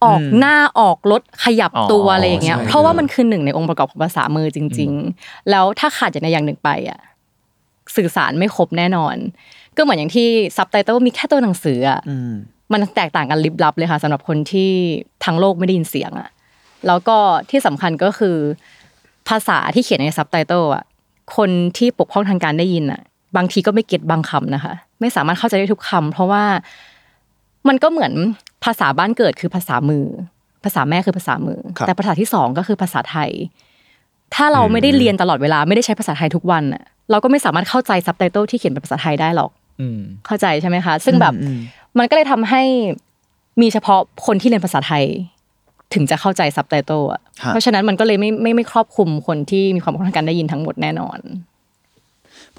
[0.05, 6.99] ออกหน้าออกรถขยับตัวอ๋อออะไรอย่างเงี้ยใช่เพราะว่ามันคือหนึ่งในองค์ประกอบของภาษามือจริง ๆ แล้วถ้าขาดอย่างใดอย่างหนึ่งไปอะ
[7.97, 9.17] สื่อสารไม่ครบแน่นอน
[9.77, 12.17] ก็เหมือนอย่างที่ซับไตเติลมีแค่ตัวหนังสืออะอื
[12.75, 14.71] มมันแตกต่างกันลิบลับเลยค่ะสำหรับคนที่
[15.25, 16.29] ทั้งโลกไม่ได้ยินเสียงอะ
[16.87, 17.17] แล้วก็
[17.51, 18.37] ที่สำคัญก็คือ
[19.29, 20.85] ภาษาที่เขียนในซับไตเติลอะ
[21.37, 23.01] คนที่ปกพร่องทางการได้ยินอะ
[23.37, 26.45] บางทีก็ไม่เก็ตบางคำนะคะ ไม่สามารถเข้าใจได้ทุกคำเพราะว่า
[27.69, 28.13] มันก็เหมือน
[28.65, 30.05] ภาษาบ้านเกิดคือภาษามือ
[30.65, 33.31] ภาษาแม่คือภาษามือครับแต่ภาษาที่สองก็คือภาษาไทย
[34.35, 39.51] ถ้าเราไม่ได้เรียนตลอดเวลาไม่ได้ใช้ภาษาไทยทุกวันอะเราก็ไม่สามารถเข้าใจซับไตเติลที่เขียนเป็นภาษาไทยได้หรอก
[39.81, 41.35] อืมเข้าใจใช่ไหมคะ ซึ่งแบบ
[41.99, 42.63] มันก็เลยทำให้
[43.61, 45.05] มีเฉพาะคนที่เรียนภาษาไทย
[45.95, 51.19] ถึงจะเข้าใจซับไตเติลอะฮะเพราะฉะนั้นมันก็เลยไม่ไม่ไม่ครอบคลุมคนที่มีความบกพร่องทางการได้ยินทั้งหมดแน่นอน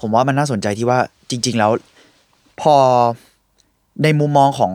[0.00, 0.98] ผมว่ามันน่าสนใจที่ว่า
[1.30, 1.70] จริง ๆแล้ว
[2.60, 2.74] พอ
[4.02, 4.72] ในมุมมองของ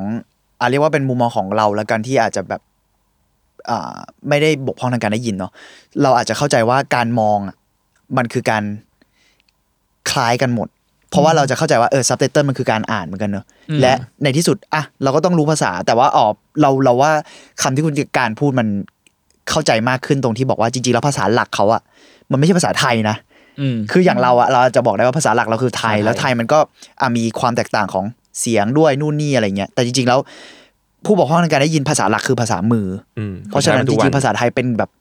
[0.59, 2.61] อาเรียกว่าเป็นมุมมองของเราแล้วกันที่อาจจะแบบ
[3.69, 3.95] อ่า
[4.29, 5.51] ไม่ได้บกพร่องทางการได้ยินเนาะ
[6.01, 7.55] เราอาจจะเข้าใจว่าการมองอะ
[8.17, 8.63] มันคือการ
[10.11, 10.67] คล้ายกันหมด
[11.11, 13.45] เพราะว่าเราจะเข้าใจว่าเออซับไตเติลมันคือการอ่านเหมือนกันเนอะ
[13.81, 16.25] และในที่สุดอะเราก็ต้องรู้ภาษา แต่ว่าอ๋อ
[16.61, 17.11] เราเราว่า
[17.61, 18.67] คำที่คุณการพูดมัน
[19.49, 21.81] เข้าใจมากขึ้นตรงที่บอกว่าจริงๆแล้วภาษาหลักเขาอะ
[22.31, 23.15] มันไม่ใช่ภาษาไทยนะ
[23.59, 26.59] อืมคืออย่างเราอะเราจะบอกได้ว่าภาษาหลักเราคือไทยใช่แล้วไทยมันก็
[27.01, 28.05] อะมีความแตกต่างของ
[28.39, 30.19] เสียงด้วยนู่นนี่อะไรเงี้ยแต่จริงๆแล้ว
[31.05, 32.87] ผู้บอกพร่องทางการได้ยินภาษาหลักคือภาษามือ
[33.17, 35.00] อืมเพราะฉะนั้นจริงๆภาษาไทยเป็นแบบอ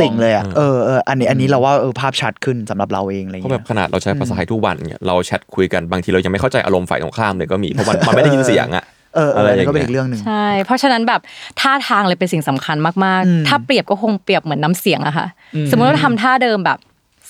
[0.00, 8.84] สิ่งเลยอะเออเอออันนี้อันนี้เราว่าเออภาพชัดขึ้นสำหรับเราเองอะไรเพราะแบเงี้บยขนาดเราใช้ภาษาไทยทุกวันเนี่ยเราแชทคุยกันบางทีเรายังไม่เข้าใจอารมณ์ฝ่ายตรงข้ามเลยก็มีเพราะมันมันไม่ได้ยินเสียงอะ
[9.16, 11.20] เออเอออะไรอันอย่างนี้ก็เป็นเงี้ยอีกเรื่องหนึ่งใช่เพราะฉะนั้นแบบ
[11.60, 15.26] ท่าทางเลยเป็นสิ่งสำคัญมากอืมๆถ้าเปรียบก็คงเปรียบเหมือนน้ำเสียงอะค่ะ
[15.70, 16.78] สมมติว่าเราทำท่าเดิมแบบ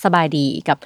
[0.03, 0.77] สบายดีกับ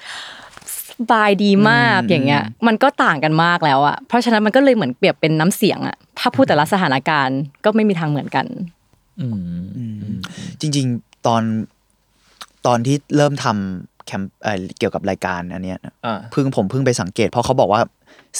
[0.90, 8.46] สบายดีมากอย่างเงี้ย มันก็ต่างกันมากแล้วอะเพราะฉะนั้นมันก็เลยเหมือนเปรียบเป็นน้ำเสียงอะถ้าพูดแต่ละสถานการณ์ก็ไม่มีทางเหมือนกัน
[9.20, 9.28] อื
[10.14, 10.20] ม
[10.62, 11.44] จริงๆ ตอน
[12.68, 17.82] ตอนที่เริ่มทำแคมเอ่อเกี่ยวกับรายการอันเนี้ยนะอ่า เพิ่งผมเพิ่งไปสังเกต เพราะเขาบอกว่า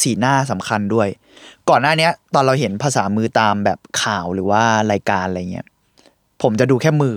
[0.02, 1.08] สีหน้าสำคัญด้วย
[1.70, 5.66] ก่อนหน้าเนี้ย ตอนเราเห็นภาษามือตามแบบข่าวหรือว่ารายการอะไรเงี้ย
[6.42, 7.16] ผมจะดูแค่มือ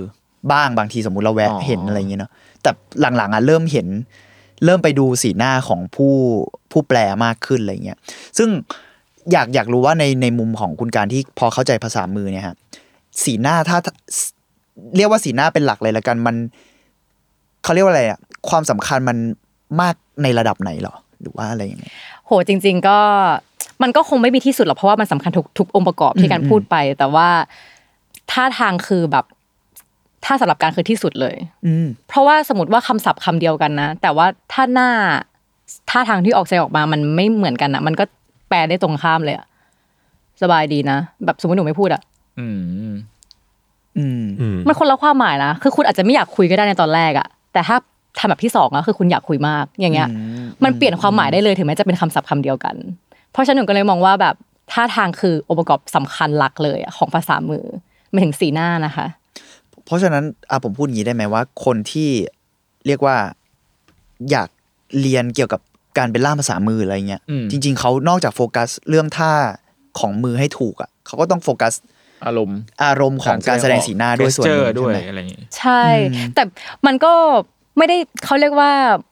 [0.52, 2.70] บ้างบางทีสมมุติเราแวะอ๋อ เห็นอะไรเงี้ยเนาะแต่
[3.00, 3.88] หลังๆอะเริ่มเห็น
[4.64, 6.14] เริ่มไปดูสีหน้าของผู้
[6.70, 7.98] ผู้แปลมากขึ้นอะไรเงี้ย
[8.38, 8.48] ซึ่ง
[9.32, 12.56] อยากอยากรู้ว่าในในมุมของคุณการที่พอเข้าใจภาษามือเนี่ยฮะ
[13.22, 13.78] สีหน้าถ้า
[14.96, 16.36] เรียกว่าสีหน้าเป็นหลักเลยละกันมัน
[17.62, 19.16] เขาเรียกว่าอะไรอะความสำคัญมัน
[19.80, 21.92] มากในระดับไหนเหรอ หรือว่าอะไรอย่างเงี้ย
[22.26, 22.98] โหจริง ๆ ก็
[23.82, 27.28] มันก็คงไม่มีที่สุดหรอกเพราะว่ามันสำคัญทุกทุกองค์ประกอบที่การพูดไป แต่ว่า
[28.30, 29.24] ท่าทางคือแบบ
[30.24, 34.90] ถ้าสำหรับการคือที่สุดเลย อืมเพราะว่าสมมติว่าคำศัพท์คำเดียวกันนะ แต่ว่าถ้าหน้า
[35.90, 38.04] ท่าทางที่ออกใจออกมามันไม่เหมือนกันนะมันก็
[38.48, 39.46] แปลได้ตรงข้ามเลยอะ
[40.42, 42.02] สบายดีนะแบบสมมติหนูไม่พูดอะ
[42.38, 42.46] อื
[43.96, 47.76] มอืมอืมมันคนละความหมายนะคือคุณอาจจะไม่อยากคุยก็ได้ในตอนแรกอะแต่ถ้า
[48.18, 50.08] ทำแบบที่สองอะคือคุณอยากคุยมากอย่างเงี้ย
[50.64, 52.74] มันเปลี่ยนความหมายได้เลยถึงแม้จะเป็นคำศัพท์คำเดียวกัน
[53.32, 54.34] เพราะฉะนั้นหนูก็เลยมองว่าแบบ
[54.72, 57.64] ท่าทางคือองค์ประกอบสำคัญหลักเลยอะของภาษามือ
[58.10, 59.06] ไม่ถึงสีหน้านะคะ
[59.84, 62.10] เพราะฉะนั้นอะผมพูดอย่างนี้ได้ไหมว่า คนที่
[62.86, 63.16] เรียกว่า
[64.30, 64.48] อยาก
[65.00, 65.60] เรียนเกี่ยวกับ
[65.98, 69.32] การเป็นล่ามภาษามืออะไรเงี้ยอืมจริง ๆเขานอกจากโฟกัสเรื่องท่า
[69.98, 71.72] ของมือให้ถูกอะเขาก็ต้องโฟกัส
[72.26, 75.82] อารมณ์อารมณ์ของการแสดงสีหน้าด้วยส่วนหนึ่ง gesture ด้วยใช่ไหมอะไรอย่างงี้ใช่
[76.34, 76.42] แต่
[76.86, 77.12] มันก็
[77.78, 78.70] ไม่ได้เขาเรียกว่า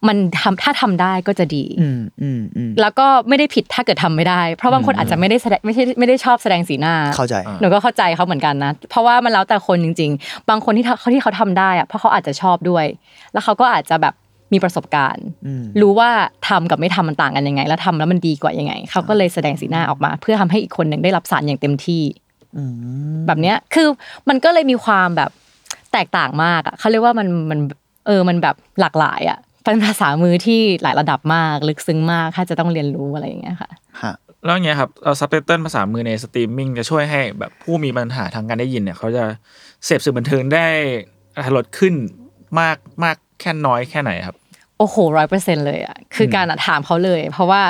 [0.08, 12.86] มันทำถ้าทำได้ก็จะดีอืมอืมอืมแล้วก็ไม่ได้ผิดถ้าเกิดทำไม่ได้ เพราะบางคนอาจจะไม่ได้แสดงไม่ใช่ไม่ได้ชอบแสดงสีหน้าเข้าใจหนูก็เข้าใจเขาเหมือนกันนะเพราะว่ามันแล้วแต่คนจริง ๆ บางคนที่เขาที่เขาทำได้อะเพราะเขาอาจจะชอบด้วย
[13.32, 14.14] แล้วเขาก็อาจจะแบบ
[14.52, 16.10] มีประสบการณ์อืมรู้ว่า
[16.48, 22.29] ทำกับไม่ทำมันต่างกันยังไง แล้วทำแล้วมันดีกว่ายังไงเขาก็เลยแสดงสีหน้าออกมา เพื่อทำให้อีกคนหนึ่งได้รับสารอย่างเต็มที่อืม
[23.26, 23.88] แบบเนี้ยคือ
[24.28, 25.30] มันก็เลยมีความแบบ
[25.92, 27.58] แตกต่างมากอะเขาเรียกว่ามันมัน
[28.06, 33.70] เออมันแบบหลากหลายอะเป็นภาษามือที่หลายระดับมากลึกซึ้งมากถ้าจะต้องเรียนรู้อะไรอย่างเงี้ยค่ะ
[34.02, 39.24] ฮะแล้วอย่างเงี้ยครับเอาซับไตเติลภาษามือในสตรีมมิ่งจะช่วยให้แบบผู้มีปัญหาทางการได้ยินเนี่ยเขาจะ
[39.84, 40.66] เสพสื่อบันเทิงได้
[41.36, 41.94] อรรถรสขึ้น
[42.60, 44.36] มากมากแค่น้อยแค่ไหนครับ
[44.78, 47.62] โอ้โหร้อยเปอร์เซ็นต์เลยอะคือการอะถามเขาเลย เพราะว่า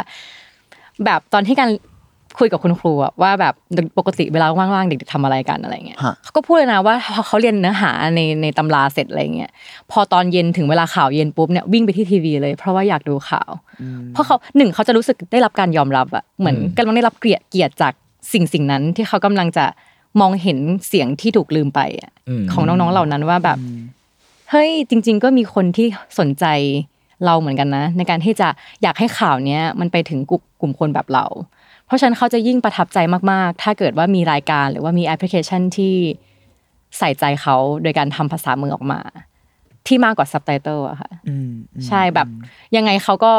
[1.05, 1.71] แบบตอนที่การ
[2.39, 3.55] คุยกับคุณครูอะว่าแบบ
[3.99, 9.51] ปกติเวลาว่างๆเด็กๆทำอะไรกันอะไรเงี้ยฮะเขาก็พูดเลยนะว่าพอเขาเรียนเนื้อหาในในตำราเสร็จอะไรเงี้ย
[9.91, 13.51] พอตอนเย็นถึงเวลาข่าวเย็นปุ๊บเนี่ยวิ่งไปที่ทีวีเลย เพราะว่าอยากดูข่าว
[14.13, 17.93] เพราะเขาหนึ่งเขาจะรู้สึกได้รับการยอมรับอะเหมือนกำลังได้รับเกียรติเกียรติจาก
[18.33, 19.65] สิ่งสิ่งนั้นที่เขากำลังจะ
[20.21, 23.59] มองเห็นเสียงที่ถูกลืมไปอะอืมของน้องๆเหล่านั้นว่าแบบ
[24.51, 25.87] เฮ้ยจริง ๆ ก็มีคนที่
[26.19, 26.47] สนใจ
[27.27, 28.49] เราเหมือนกันนะ ในการที่จะ
[28.83, 31.25] อยากให้ข่าวเนี้ยมันไปถึงกลุ่มกลุ่มคนแบบเรา
[31.91, 32.99] เพราะฉะนั้นเขาจะยิ่งประทับใจ
[33.33, 35.95] มากๆ ถ้าเกิดว่ามีรายการหรือว่ามีแอปพลิเคชันที่
[36.99, 39.01] ใส่ใจเขาโดยการทำภาษามือออกมา
[39.87, 42.29] ที่มากกว่าซับไตเติลอะค่ะอืมอืมใช่แบบ
[42.77, 43.33] ยังไงเขาก็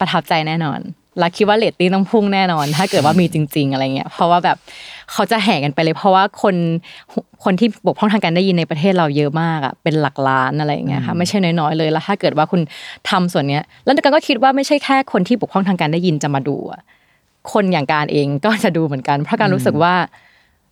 [0.00, 0.80] ประทับใจแน่นอน
[1.18, 4.56] แล้วคิดว่าเรตติ้งต้องพุ่งแน่นอน ถ้าเกิดว่ามีจริง ๆ อะไรเงี้ยเพราะว่าแบบ
[5.12, 6.56] เขาจะแห่กันไปเลย เพราะว่าคน
[7.44, 12.60] คนที่บกพร่องทางการได้ยินในประเทศเราเยอะมากอะเป็นหลักล้านอะไรอย่างเงี้ยค่ะไม่ใช่น้อยๆเลยแล้วถ้าเกิดว่าคุณ
[13.10, 16.80] ทำส่วนเนี้ยแล้วกันก็คิดว่าไม่ใช่แค่คนที่บกพร่องทางการได้ยินจะมาดูอะ
[17.52, 19.94] คนอย่างการเองก็จะดูเหมือนกัน เพราะการรู้สึกว่า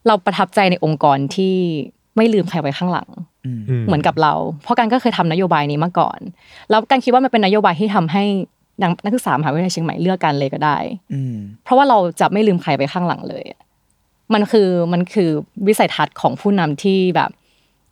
[0.06, 1.54] เราประทับใจในองค์กรที่
[2.16, 3.08] ไม่ลืมใครไว้ข้างหลัง
[3.86, 6.18] เหมือนกับเรา เพราะการก็เคยทำนโยบายนี้มาก่อน
[6.70, 8.24] แล้วการคิดว่ามันเป็นนโยบายที่ทำให้
[9.04, 10.78] นักศึกษามหาวิทยาลัยเชียงใหม่เลือกกันเลยก็ได้
[11.12, 13.60] อืมเพราะว่าเราจะไม่ลืมใครไปข้างหลังเลยอะ
[14.34, 15.30] มันคือมันคือ
[15.66, 17.30] วิสัยทัศน์ของผู้นำที่แบบ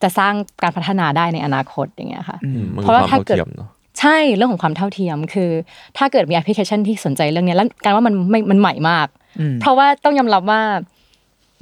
[0.03, 3.70] จะสร้างการพัฒนาได้ในอนาคตอย่างเงี้ยค่ะอืมมันเพคือราะว่าความถ้าเท่าเกิดเทียมเนาะ
[4.01, 5.51] ใช่เรื่องของความเท่าเทียมคือ
[5.99, 9.09] ถ้าเกิดมีแอปพลิเคชันที่สนใจเรื่องเนี้ยแล้วการว่ามันไม่มันใหม่มาก
[9.41, 10.63] อืมเพราะว่าต้องยอมรับว่า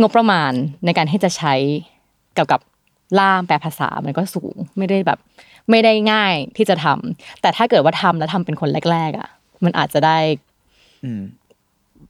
[0.00, 0.52] งบประมาณ
[0.84, 1.54] ในการที่จะใช้
[2.34, 2.60] เกี่ยวกับ
[3.18, 5.18] ล่ามแปลภาษามันก็สูงไม่ได้แบบ
[5.70, 9.28] ไม่ได้ง่ายที่จะทำแต่ถ้าเกิดว่าทำแล้วทำเป็นคนแรก ๆ อะ
[9.64, 10.18] มันอาจจะได้
[11.04, 11.22] อืม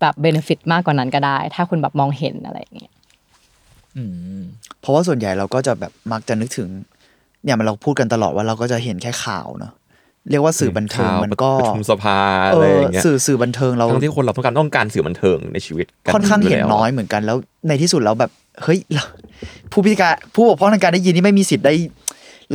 [0.00, 2.92] แบบเบนฟิตมากกว่านั้นก็ได้ ถ้าคุณแบบมองเห็นอะไรอย่างเงี้ย
[3.96, 4.04] อื
[4.40, 4.42] ม
[4.80, 6.68] เพราะว่าส่วนใหญ่เราก็จะแบบมักจะนึกถึง
[7.44, 9.72] เนี่ยมันเราพูดกันตลอดว่าเราก็จะเห็นแค่ข่าวเนอะ
[10.30, 12.18] เรียกว่าสื่อบันเทิงข่าวมันก็ประชุมสภา
[12.52, 17.36] เออะไรออย่างเงี้ยสื่อสื่อบันเทิงเราทั้งที่คนเราต้องการต้องการสื่อบันเทิงในชีวิตกัค่อนข้างเห็นแล้วน้อยเหมือนกันแล้ว
[17.68, 18.30] ในที่สุดเราแบบ
[18.62, 19.04] เฮ้ยเรา
[19.72, 21.74] ผู้พิการผู้บกพร่องทางการได้ยินนี่ไม่มีสิทธิ์ได้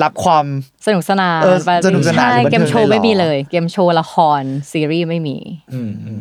[0.03, 0.45] รับความ
[0.85, 5.37] สนุกสนานเออสนุกสนานใช่หรือบันเทิงเกมโชว์เลยเหรอไม่มีเลย เกมโชว์ละครซีรีส์ไม่มี
[5.73, 6.11] อืมอื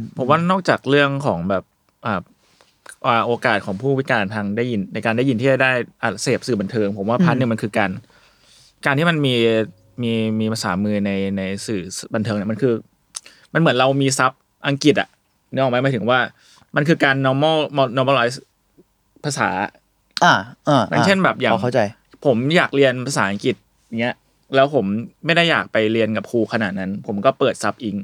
[0.00, 1.62] มผมว่านอกจากเรื่องของแบบ
[2.06, 2.20] อ่า
[3.06, 7.90] อ่าโอกาสของผู้พิการทางได้ยินในการได้ยินที่จะได้อ่าเสพสื่อบันเทิง ผมว่า part หนึ่งมันคือการ
[8.86, 9.34] การที่มันมี
[10.02, 11.82] มีมีภาษามือในในสื่อ
[12.14, 12.74] บันเทิงเนี่ยมันคือ
[13.52, 14.32] มันเหมือนเรามีซับ
[14.68, 15.08] อังกฤษอะ
[15.52, 16.18] นึกออกไหมหมายถึงว่า
[16.76, 17.56] มันคือการ normal
[17.96, 18.36] normalize
[19.24, 19.48] ภาษา
[20.24, 20.34] อ่า
[20.68, 21.80] อ่าอย่างเช่นแบบอย่างพเข้าใจ
[22.24, 23.54] ผมอยากเรียนภาษาอังกฤษ
[24.00, 24.16] เงี้ย
[24.54, 24.84] แล้วผม
[25.24, 27.96] ไม่ได้อยากไปเรียนกับครูขนาดนั้น ผมก็เปิดซับอิง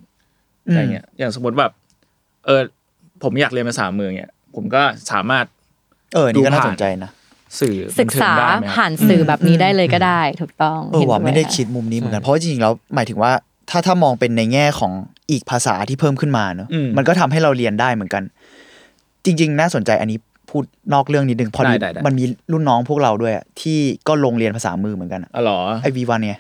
[0.65, 1.73] อะไรเงี้ย อย่างสมมติแบบ
[2.47, 2.61] เออ
[3.23, 5.45] ผมอยากเรียนภาษามือเงี้ยผมก็สามารถ
[6.15, 7.11] เออนี่ก็น่าดูผ่านสนใจนะ
[7.61, 13.33] สื่อศึกษาบันเทิงได้ไหมครับผ่านสื่อแบบนี้ได้เลยก็ได้ ถูกต้องเออว่าห็นวยไม่ได้ค่ะคิดมุมนี้เหมือนกันเพราะว่าจริงๆแล้วหมายถึงว่า
[13.71, 14.93] ถ้าถ้ามองเป็นในแง่ของ
[15.31, 18.23] อีกภาษาที่เพิ่มขึ้นมาเนอะอืมมันก็ทำให้เราเรียนได้เหมือนกัน
[19.25, 20.19] จริง ๆ น่าสนใจอันนี้
[20.51, 26.35] พูดนอกเรื่องนิดนึงพอดีได้ได้ได้มันมีรุ่นน้องพวกเราด้วยอะที่ก็ลงเรียนภาษามือเหมือนกันอะอ๋อเหรอไอวีวันไง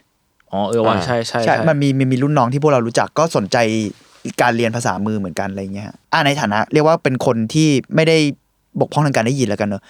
[0.52, 3.56] อ๋อเออว่าใช่ใช่ใช่มันมีมีมีรุ่นน้องที่พวกเรารู้จักก็สนใจ
[4.42, 8.16] การเรียนภาษามือเหมือนกันอะไรเงี้ยฮะอ่าในฐานะ เรียกว่าเป็นคนที่ไม่ได้
[8.80, 9.82] บกพร่องทางการได้ยินแล้วกันเนอะ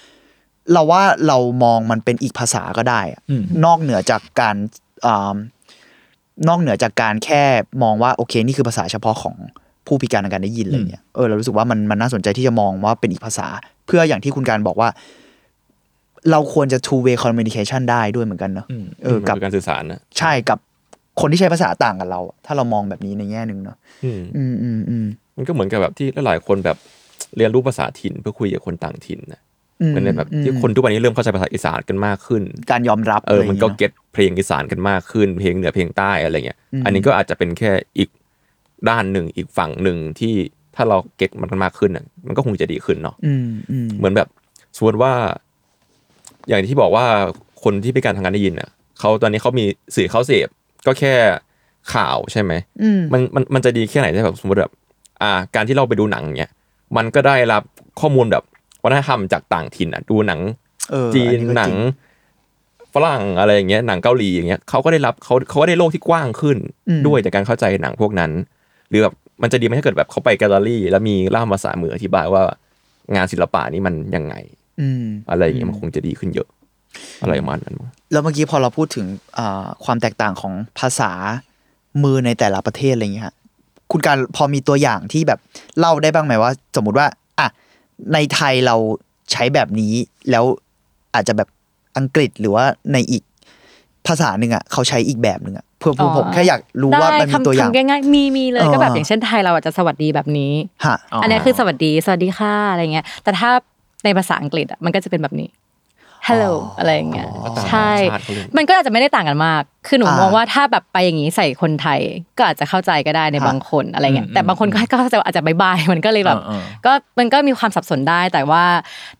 [0.73, 4.55] เราว่าเรามองมันเป็นอีกภาษาก็ได้อะอืมนอกเหนือจากการ
[5.05, 5.35] อ่า
[6.47, 7.43] นอกเหนือจากการแค่
[7.83, 9.35] มองว่าโอเคนี่คือภาษาเฉพาะของ
[9.87, 13.47] ผู้พิการทางการได้ยินอะไรเงี้ยเออเรารู้สึกว่ามันมันน่าสนใจที่จะมองว่าเป็นอีกภาษา
[13.85, 14.89] เพื่ออย่างที่คุณการบอกว่า
[16.31, 20.59] เราควรจะ two way communication ได้ด้วยเหมือนกันเนอะอืมเออกับมันคืการสื่อสารนะใช่กับ
[21.21, 25.05] คนที่ใช้ภาษาต่างกับเรา ถ้าเรามองแบบนี้ในแง่หนึ่งเนาะอืมอืมอืมอืม
[25.37, 26.77] มันก็เหมือนกับแบบที่หลายๆคนแบบ
[27.37, 29.50] เรียนรู้ภาษาถิ่นเพื่อคุยกับคนต่างถิ่นนะอืม
[29.87, 38.09] เหมือนในแบบที่อืมคนทุกวันนี้เริ่มเข้าใจภาษาอีสานกันมากขึ้น การยอมรับเออมันก็ะไรย่างงี้ยเก็ตเพลงอีสานกันมากขึ้น เพลงเหนือเพลงใต้อะไรเงี้ยอืมอันนี้ก็อาจจะเป็นแค่อีก
[38.89, 40.33] ด้านหนึ่งอีกฝั่งหนึ่งที่
[40.75, 44.27] ถ้าเราเก็ตมันกันมากขึ้นน่ะมันก็คงจะดีขึ้นเนาะอืมอืมเหมือนแบบ
[44.77, 45.13] สมมติว่า
[46.47, 47.05] อย่างที่บอกว่า
[47.63, 49.65] คนที่พิการทางการได้ยินอะเขาตอนนี้เขามี
[49.95, 50.47] สื่อเขาเสพ
[50.85, 51.13] ก็แค่
[51.93, 54.71] ข่าวใช่ไหมอืมมันมันมันจะดีแค่ไหนถ้าแบบสมมติแบบ
[55.21, 56.51] อ่า การที่เราไปดูหนังเนี้ย
[56.97, 57.63] มันก็ได้รับ
[57.99, 58.43] ข้อมูลแบบ
[58.83, 60.41] วัฒนธรรมจากต่างถิ่นอะดูหนัง
[60.91, 61.77] เออจีอันก็หนังจริ
[62.93, 66.57] ฝรั่งอะไรอย่างเงี้ยหนังเกาหลีอย่างเงี้ยเขาก็ได้รับเขาเขาก็ได้โลกที่กว้างขึ้น
[66.89, 68.31] อืมด้วยจากการเข้าใจหนังพวกนั้น
[68.89, 72.41] หรือแบบมันจะดีไหมถ้าเกิดแบบเขาไปแกลเลอรี่ แล้วมีล่ามภาษามืออธิบายว่า
[73.15, 74.35] งานศิลปะนี้มันยังไง
[74.81, 76.47] อืมอะไรอย่างเงี้ยมันคงจะดีขึ้นเยอะ
[77.21, 79.05] อะไรประมาณนั้นมั้งแล้วเมื่อกี้พอเราพูดถึง
[79.37, 81.11] อ่าความแตกต่างของภาษา
[82.03, 83.35] มือในแต่ละประเทศอะไรอย่างเงี้ยฮะ
[83.91, 85.39] คุณการพอมีตัวอย่างที่แบบ
[85.79, 87.07] เล่าได้บ้างไหมว่า สมมุติว่า
[87.39, 87.47] อะ
[88.13, 88.75] ในไทยเรา
[89.31, 89.93] ใช้แบบนี้
[90.31, 90.43] แล้ว
[91.15, 91.49] อาจจะแบบ
[91.97, 93.23] อังกฤษหรือว่าในอีก
[94.07, 100.53] ภาษาหนึ่งอะเขาใช้อีกแบบหนึ่งอะเพื่อผมแค่อยากรู้ว่ามันมีได้ตัวอย่างคำคำง่ายๆมีมีเลยเออก็แบบอย่างเช่นไทยเราอาจจะสวัสดีแบบนี้
[100.85, 103.49] ฮะอ๋ออัอันนี้คือสวัสดีสวัสดีค่ะอะไรเงี้ย แต่ถ้า
[104.05, 105.49] ในภาษาอังกฤษอะมันก็จะเป็นแบบนี้
[106.27, 111.99] hello อะไรอย่างเงี้ยก็ต่างใช่ชาติเขาเล่นมันก็อาจจะไม่ได้ต่างกันมาก คือหนูอ่ามมองว่าถ้าแบบไปอย่างนี้ใส่คนไทย
[112.37, 118.63] ก็อาจจะเข้าใจก็ได้ในฮะบางคนอะไรเงี้ยอืมแต่บางคนก็ก็จะอาจจะบายบายมันก็เลยแบบเออเออก็มันก็มีความสับสนได้แต่ว่า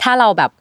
[0.02, 0.52] ถ้าเราแบบ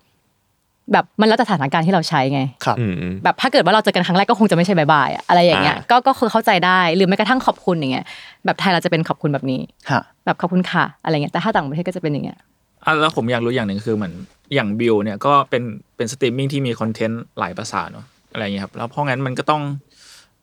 [0.93, 8.05] แบบมันแล้วแต่สถานการณ์ที่เราใช้ไงครับอืมอืมแบบถ้าเกิดว่าเราเจอกันครั้งแรกก็คงจะไม่ใช่ bye bye อะอะไรอย่างเงี้ยอ่าก็ก็คือเข้าใจได้หรือแม้กระทั่งขอบคุณอย่างเงี้ย
[8.45, 12.39] แบบไทยเราจะเป็นขอบคุณแบบนี้ฮะแบบขอบคุณค่ะอะไรเงี้ยแต่ถ้าต่างประเทศก็จะเป็นอย่างเงี้ย
[12.85, 14.15] อะแล้วผมอยากรู้อย่างหนึ่งคือเหมือน
[14.55, 15.63] อย่าง Viu เนี่ยก็เป็น
[15.97, 19.63] เป็นสตรีมมิ่งที่มีคอนเทนต์หลายภาษาเนาะอะไรอย่างเงี้ยครับแล้วเพราะงั้นมันก็ต้อง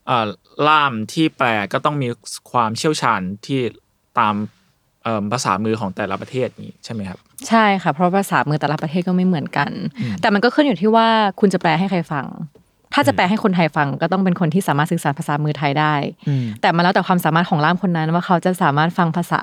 [0.08, 0.28] เอ่อ
[0.68, 2.08] ล่ามที่แปลก็ต้องมี
[2.52, 3.60] ความเชี่ยวชาญที่
[4.20, 4.36] ตาม
[5.04, 7.20] เอ่อภาษามือของแต่ละประเทศนี้ใช่ไหมครับ
[7.50, 9.72] ใช่ค่ะ เพราะภาษามือแต่ละประเทศก็ไม่เหมือนกัน
[10.22, 11.08] แต่มันก็ขึ้นอยู่ที่ว่า
[11.40, 12.26] คุณจะแปลให้ใครฟัง
[12.94, 15.94] ถ้าจะแปลให้คนไทยฟังก็ต้องเป็นคนที่สามารถสื่อสารภาษามือไทยได้
[16.28, 19.42] อืมแต่มันแล้วแต่ความสามารถของล่ามคนนั้นว่าเขาจะสามารถฟังภาษา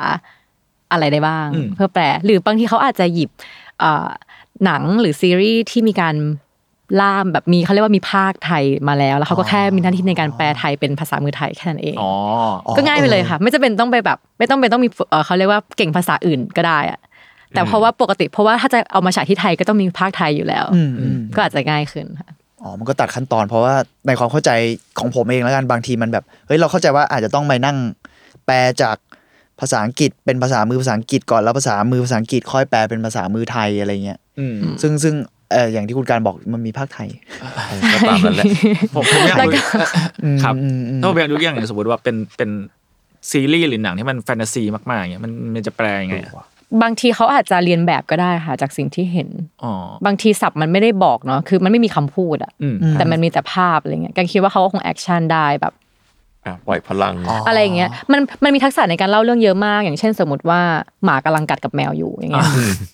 [0.94, 3.30] อะไรได้บ้างอืมเพื่อแปล หรือบางทีเขาอาจจะหยิบ
[3.80, 4.09] เอ่อ
[4.64, 6.16] หนังหรือซีรีส์ที่มีการ
[7.00, 12.11] ล่ามแบบมีเขาเรียกว่ามีภาคไทยมาแล้ว แล้วเขาก็แค่มีหน้าที่ในการแปลไทยเป็นภาษามือไทยแค่นั้นเองอ๋อ
[12.76, 17.00] ก็ง่ายไปเลยค่ะ ไม่จำเป็นต้องไปแบบ ไม่ต้องเป็นต้องมีเอ่อเขาเรียกว่าเก่งภาษาอื่นก็ได้อะ
[17.50, 22.30] แต่เพราะว่าปกติเพราะว่าถ้าจะเอามาฉายที่ไทยก็ต้องมีภาคไทยอยู่แล้วอืมอืมก็อาจจะง่ายขึ้นค่ะ
[22.62, 23.74] อ๋อ มันก็ตัดขั้นตอน เพราะว่า
[24.07, 24.50] ในความเข้าใจ
[24.98, 27.76] ของผมเองแล้วกันบางทีมันแบบเฮ้ยเราเข้าใจว่าอาจจะต้องไปนั่ง
[28.46, 28.96] แปลจาก
[29.60, 35.14] ภาษาอังกฤษเป็นภาษามือภาษาอังกฤษก่อนแล้วภาษามือภาษาอังกฤษค่อยแปลเป็นภาษามือไทยอะไรเงี้ยอืมซึ่งซึ่ง
[35.52, 37.08] เอออย่างที่คุณการบอกมันมีภาคไทย
[37.94, 38.44] ก็ตามนั้นแหละ
[38.94, 39.86] ผมผมอยากแล้วรู้ก็
[40.42, 42.50] ครับอืมอืมถ้าผมอยากรู้อย่างหนึ่งสมมติว่าเป็นเป็น
[43.30, 46.46] ซีรีส์หรือหนังที่มันแฟนตาซีมากๆอย่างเงี้ยมันมันจะแปลยังไงอะ
[46.82, 49.28] บางทีเขาอาจจะเลียนแบบก็ได้ค่ะจากสิ่งที่เห็น
[49.64, 49.72] อ๋อ
[50.06, 55.84] บางทีศัพท์มันไม่ได้บอกเนาะคือมันไม่มีคำพูดอะอืมแต่มันมีแต่ภาพอะไรเงี้ยกันคิดว่าเขาก็คง action ได้แบบอะ
[56.66, 57.14] ปล่อยพลัง
[57.46, 60.61] อะไรอย่างเงี้ยมันมันมีทักษะในการเล่าเรื่องเยอะมาก อย่างเช่น สมมติว่า
[61.04, 62.48] หมากำลังกัดกับแมวอยู่อย่างเงี้ย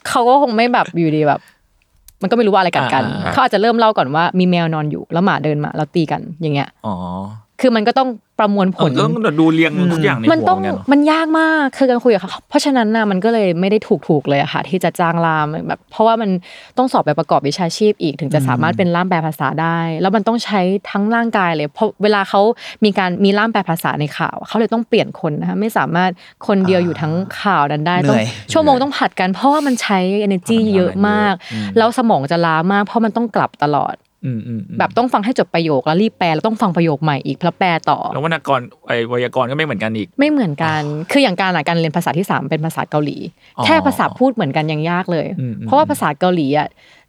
[0.09, 1.41] เขาก็คงไม่แบบอยู่ดีแบบ
[2.23, 6.95] มันก็ไม่รู้ว่าอะไรกัดกันอ่าเขาอาจจะเริ่มเล่าก่อนว่ามีแมวนอนอยู่แล้วหมาเดินมาแล้วตีกันอย่างเงี้ยอ๋อ
[7.61, 16.31] คือมันก็ต้องประมวลผผลลต้องดูเรียงทุกอย่างในมันหัวต้องเหมือนกันเนอะมันยากมากคือการคุยกับเขาเพราะฉะนั้นน่ะมันก็เลยไม่ได้ถูกถูกๆเลยอะค่ะ ที่จะจ้างล่ามแบบเพราะว่ามัน
[16.79, 22.41] ต้องสอบไปประกอบวิชาชีพอีกถึงจะสามารถเป็นล่ามแปลภาษาได้ แล้วมันต้องใช้ทั้งร่างกายเลย เพราะเวลาเขา
[22.85, 26.11] มีการมีล่ามแปลภาษาในข่าวเขาเลยต้องเปลี่ยนคนนะคะไม่สามารถ
[26.47, 34.10] คนเดียวอยู่ทั้งข่าวนั้นได้เหนื่ต้องอยชั่วโมงต้องผัดกัน เพราะว่ามันใช้ energy พลังงานเยอะมากเยอะอืมแล้วสมองจะล้ามาก เพราะมันต้องกลับตลอดอืมอืมอืม
[34.79, 43.17] แบบต้องฟังให้จบประโยคแล้วรีบแปลแล้วต้องฟังประโยคใหม่อีกแล้วแปลต่อ แล้ววรรณกรไอ้ไวยากรณ์ก็ไม่เหมือนกันอีก ไม่เหมือนกัน คืออย่างการอะการเรียนภาษาที่สามเป็นภาษาเกาหลี
[43.57, 46.69] อ๋อแค่ภาษาพูดเหมือนกันยังยากเลยอืมอืมเพราะว่าภาษาเกาหลีอะ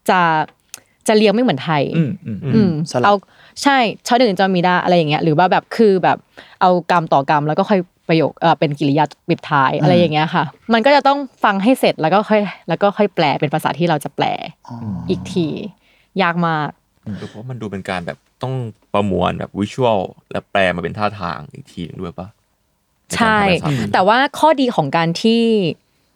[0.10, 0.20] จะ
[1.08, 3.14] จะเรียงไม่เหมือนไทยอืมอืมอืมสลับเอา
[3.64, 6.18] ใช่ชอหนึ่งจอมีดาอะไรอย่างเงี้ยหรือว่าแบบคือแบบ
[6.62, 10.44] เอากรรมต่อกรรมแล้วก็ค่อยประโยคเออเป็นกิริยาปิดท้ายอะไรอย่างเงี้ยค่ะ
[10.74, 14.26] มันก็จะต้องฟังให้เสร็จแล้วก็ค่อยแล้วก็ค่อยแปลเป็นภาษาที่เราจะแปล
[15.10, 15.48] อีกที
[16.22, 16.70] ยากมาก
[17.30, 18.54] เพราะมันดูเป็นการแบบต้อง
[18.94, 20.00] ประมวลแบบวิชวล
[20.32, 22.28] แล้วแปลมาเป็นท่าทางอีกทีหนึงด้วยปะ
[23.18, 25.42] ใช่นการทำภาษาแต่ว่าข้อดีของการที่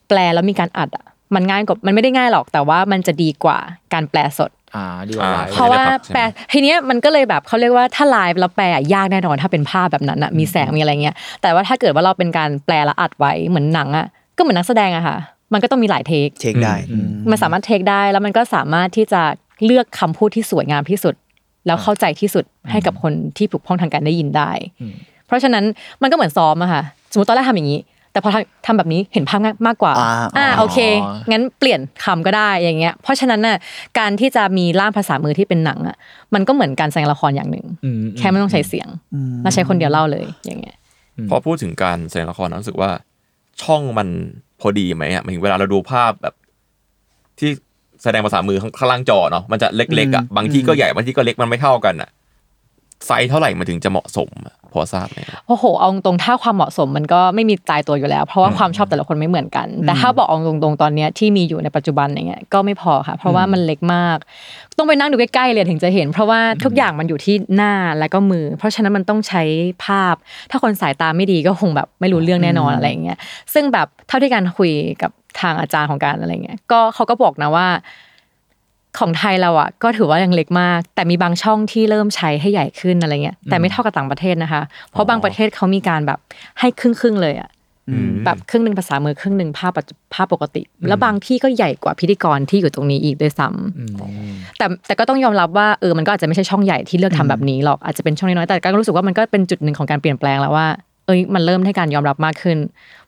[0.08, 3.58] แปลแล้วมีการอัดอะมันง่ายกว่ามันไม่ได้ง่ายหรอกแต่ว่ามันจะดีกว่า
[3.94, 6.22] การแปลสดอ่าดีกว่าไลฟ์เพราะว่าไม่ได้พับใช่ไหมแปล
[6.54, 15.18] ทีเนี้ยมันก็เลยแบบเขาเรียกว่าถ้าไลฟ์เราแปลอะยากแน่นอนถ้าเป็นภาพแบบนั้นอะมีแสงมีอะไรเงี้ยแต่ว่าถ้าเกิดว่าเราเป็นการแปลแล้วอัดไว้เหมือนหนังอะก็เหมือนนักแสดงอะค่ะ
[15.54, 19.22] มันก็ต้องมีหลายเทคเช็คได้อืมมันสามารถเทคได้แล้วมันก็สามารถที่จะ
[19.66, 21.16] เลือกคำพูดที่สวยงามที่สุด
[21.68, 24.52] แล้วเข้าใจที่สุดให้กับคนที่ผูกพ้องทางการได้ยินได้
[25.28, 25.64] เพราะฉะนั้น
[26.02, 27.80] มันก็เหมือนซ้อมอะค่ะ สมมติตอนแรกทำอย่างนี้
[28.12, 30.78] แต่พอทำทำแบบนี้เห็นภาพง่ายมากกว่าอ่าอ่าโอเค
[31.32, 33.58] งั้นเปลี่ยนคำก็ได้อย่างเงี้ย เพราะฉะนั้นน่ะ
[34.00, 35.96] การที่จะมีล่ามภาษามือที่เป็นหนังอะ
[36.34, 38.88] มันก็เหมือนการแสดงละครอย่างหนึ่งอืมแค่ไม่ต้องใช้เสียง
[39.42, 40.76] แล้วใช้คนเดียวเล่าเลยอย่างเงี้ย
[41.30, 42.90] พอพูดถึงการแสดงละครนะรู้สึกว่า
[43.62, 44.08] ช่องมัน
[44.62, 46.36] พอดีไหมอะหมายถึงเวลาเราดูภาพแบบ
[47.40, 47.50] ที่
[48.06, 52.10] แสดงภาษามือข้างข้างล่างจอเนาะมันจะเล็กๆอะบางที่ก็ใหญ่บางที่ก็เล็กมันไม่เท่ากันอะ
[53.06, 64.18] ไซส์เท่าไหร่มันถึงจะเหมาะสมอะพอทราบไหมครับโอ้โหเอาตรงๆถ้าความเหมาะสมมันก็ไม่มีตายตัวอยู่แล้ว เพราะว่าความชอบแต่ละคนไม่เหมือนกัน แต่ถ้าบอกเอาตรงๆตอนเนี้ยที่มีอยู่ในปัจจุบันอย่างเงี้ยก็ไม่พอค่ะ เพราะว่ามันเล็กมาก
[64.78, 69.44] ต้องไปนั่งดูใกล้ๆเลยถึงจะเห็น เพราะว่าทุกอย่างมันอยู่ที่หน้าและก็มือ เพราะฉะนั้นมันต้องใช้
[69.86, 70.16] ภาพ
[70.52, 73.18] ถ้าคนสายตาไม่ดีก็คงแบบไม่รู้เรื่องแน่นอนอะไรอย่างเงี้ย
[73.54, 77.68] ซึ่งแบบเท่าที่การคุยกับทางอาจารย์ของการอะไรเงี้ยก็เขาก็บอกนะว่า
[79.00, 86.20] ของไทยเราอะก็ถือว่ายังเล็กมาก แต่มีบางช่องที่เริ่มใช้ให้ใหญ่ขึ้นอะไรเงี้ยแต่ไม่เท่ากับต่างประเทศนะคะ เพราะบางประเทศเขามีการแบบ
[86.60, 87.50] ให้ครึ่งครึ่งๆเลยอะ
[87.90, 100.68] อืมแบบครึ่งหนึ่งภาษามือครึ่งหนึ่งภาพปัจจุภาพปกติ แล้วบางที่ก็ใหญ่กว่าพิธีกรที่อยู่ตรงนี้อีกด้วยซ้ำแต่แต่ก็ต้องยอมรับว่าเออมันก็อาจจะไม่ใช่ช่องใหญ่ที่เลือกทำแบบนี้หรอกอาจจะเป็นช่องน้อยๆแต่ก็รู้สึกว่ามันก็เป็นจุดหนึ่งของการเปลี่ยนแปลงแล้วว่า
[101.06, 102.58] เอ้ยมันเริ่มให้การยอมรับมากขึ้น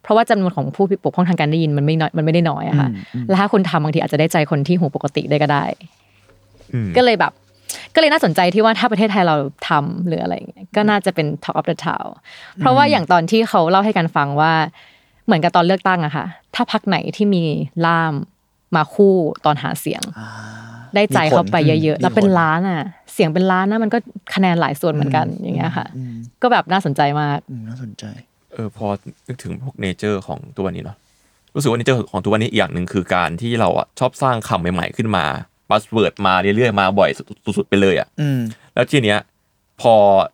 [0.07, 2.89] เพราะว่าจำนวนของผู้ปกป้องทางการได้ยินมันไม่น้อยมันไม่ได้น้อยอะค่ะ
[3.27, 5.63] แล้วถ้าคุณทำบางทีอาจจะได้ใจคนที่หูปกติได้ก็ได้
[6.73, 7.31] อืมก็เลยแบบ
[7.95, 9.35] ก็เลยน่าสนใจที่ว่าถ้าประเทศไทยเรา
[9.69, 12.09] ทำหรืออะไรอย่างเงี้ยก็น่าจะเป็น Talk of the Town
[12.59, 14.53] เพราะว่าอย่างตอนที่เขาเล่าให้กันฟังว่า
[15.25, 17.43] เหมือนกับตอนเลือกตั้งอะค่ะ ถ้าพรรคไหนที่มี
[17.85, 18.13] ล่าม
[18.75, 19.15] มาคู่
[19.45, 20.01] ตอนหาเสียง
[20.95, 22.81] ได้ใจเข้าไปเยอะๆ แล้วเป็นล้านอะ
[23.13, 23.97] เสียงเป็นล้านนะมันก็
[24.35, 25.85] คะแนนหลายส่วนเหมือนกันอย่างเงี้ยค่ะ
[26.41, 28.05] ก็แบบน่าสนใจมากอืมน่าสนใจ
[28.57, 28.87] เออพอ
[29.27, 30.97] นึกถึงพวก nature ของตัวนี้เนาะ
[31.55, 35.25] รู้สึกว่า nature ของตัวนี้อีกอย่างหนึ่งคือการที่เราอะชอบสร้างคำใหม่ ๆ ขึ้นมา
[35.69, 37.09] buzzword มาเรื่อยๆมาบ่อย
[37.57, 38.39] สุดๆไปเลยอะอืม
[38.73, 39.19] แล้วทีเนี้ย
[39.81, 39.93] พอ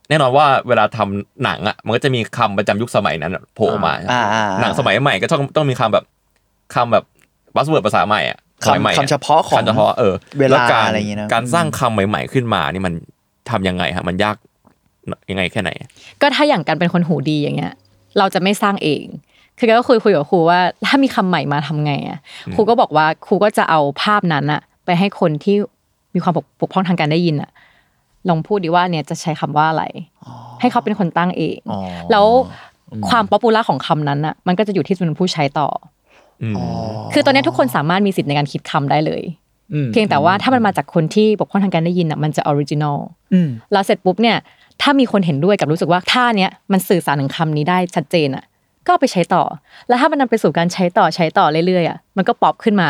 [0.10, 6.06] แน่นอนว่าเวลาทำหนังอะมันก็จะมีคำประจำยุคสมัยนั้นอะโผล่มาอ่าอ่าหนังสมัยใหม่ก็ต้องต้องมีคำแบบ
[6.76, 7.04] คำแบบ
[7.56, 12.94] บัสเวิร์ดภาษาใหม่อะสมัยใหม่คำคำเฉพาะของคำเฉพาะเออเวลาแกอะไรอย่างเงี้ยนะการสร้างคำใหม่ ๆขึ้นมานี่มัน
[13.50, 14.36] ทำยังไงฮะมันยาก
[15.30, 15.70] ยังไงแค่ไหน
[16.22, 17.74] ก็ถ้าอย่างการเป็นคนหูดีอย่างเงี้ย
[18.18, 19.06] เราจะไม่สร้างเอง
[19.58, 22.20] คือก็คุยคุยกับครูว่า ถ้ามีคำใหม่มาทำไงอะ
[22.56, 25.56] ครูก็บอกว่าครูก็จะเอาภาพนั้นอะไปให้คนที่
[26.14, 27.52] มีความปกปกพร่องทางการได้ยินอะ
[28.30, 29.84] ลองพูดดีว่าเนี่ยจะใช้คำว่าอะไร
[30.60, 31.80] ให้เขาเป็นคนตั้งเองอ๋อ
[32.12, 32.26] แล้ว
[33.10, 35.68] ความ popular ของคำนั้นอะมันก็จะอยู่ที่จำนวนผู้ใช้ต่อ
[36.44, 36.66] อืมอ๋อ
[37.14, 39.24] คือตอนนี้ทุกคนสามารถมีสิทธิ์ในการคิดคำได้เลย
[39.74, 42.98] อืมเพียงแต่ว่าถ้ามันมาจากคนที่ปกพร่องทางการได้ยินอะมันจะ original
[43.34, 44.38] อืมแล้วเสร็จปุ๊บเนี่ย
[44.84, 48.44] ถ้ามีคนเห็นด้วยกับรู้สึกว่าท่าเนี้ยมันสื่อสารถึงคำนี้ได้ชัดเจนอะ
[48.86, 49.44] ก็เอาไปใช้ต่อ
[49.88, 52.90] แล้วถ้ามันนำไปสู่การใช้ต่อใช้ต่อเรื่อยๆอะมันก็ป๊อปขึ้นมา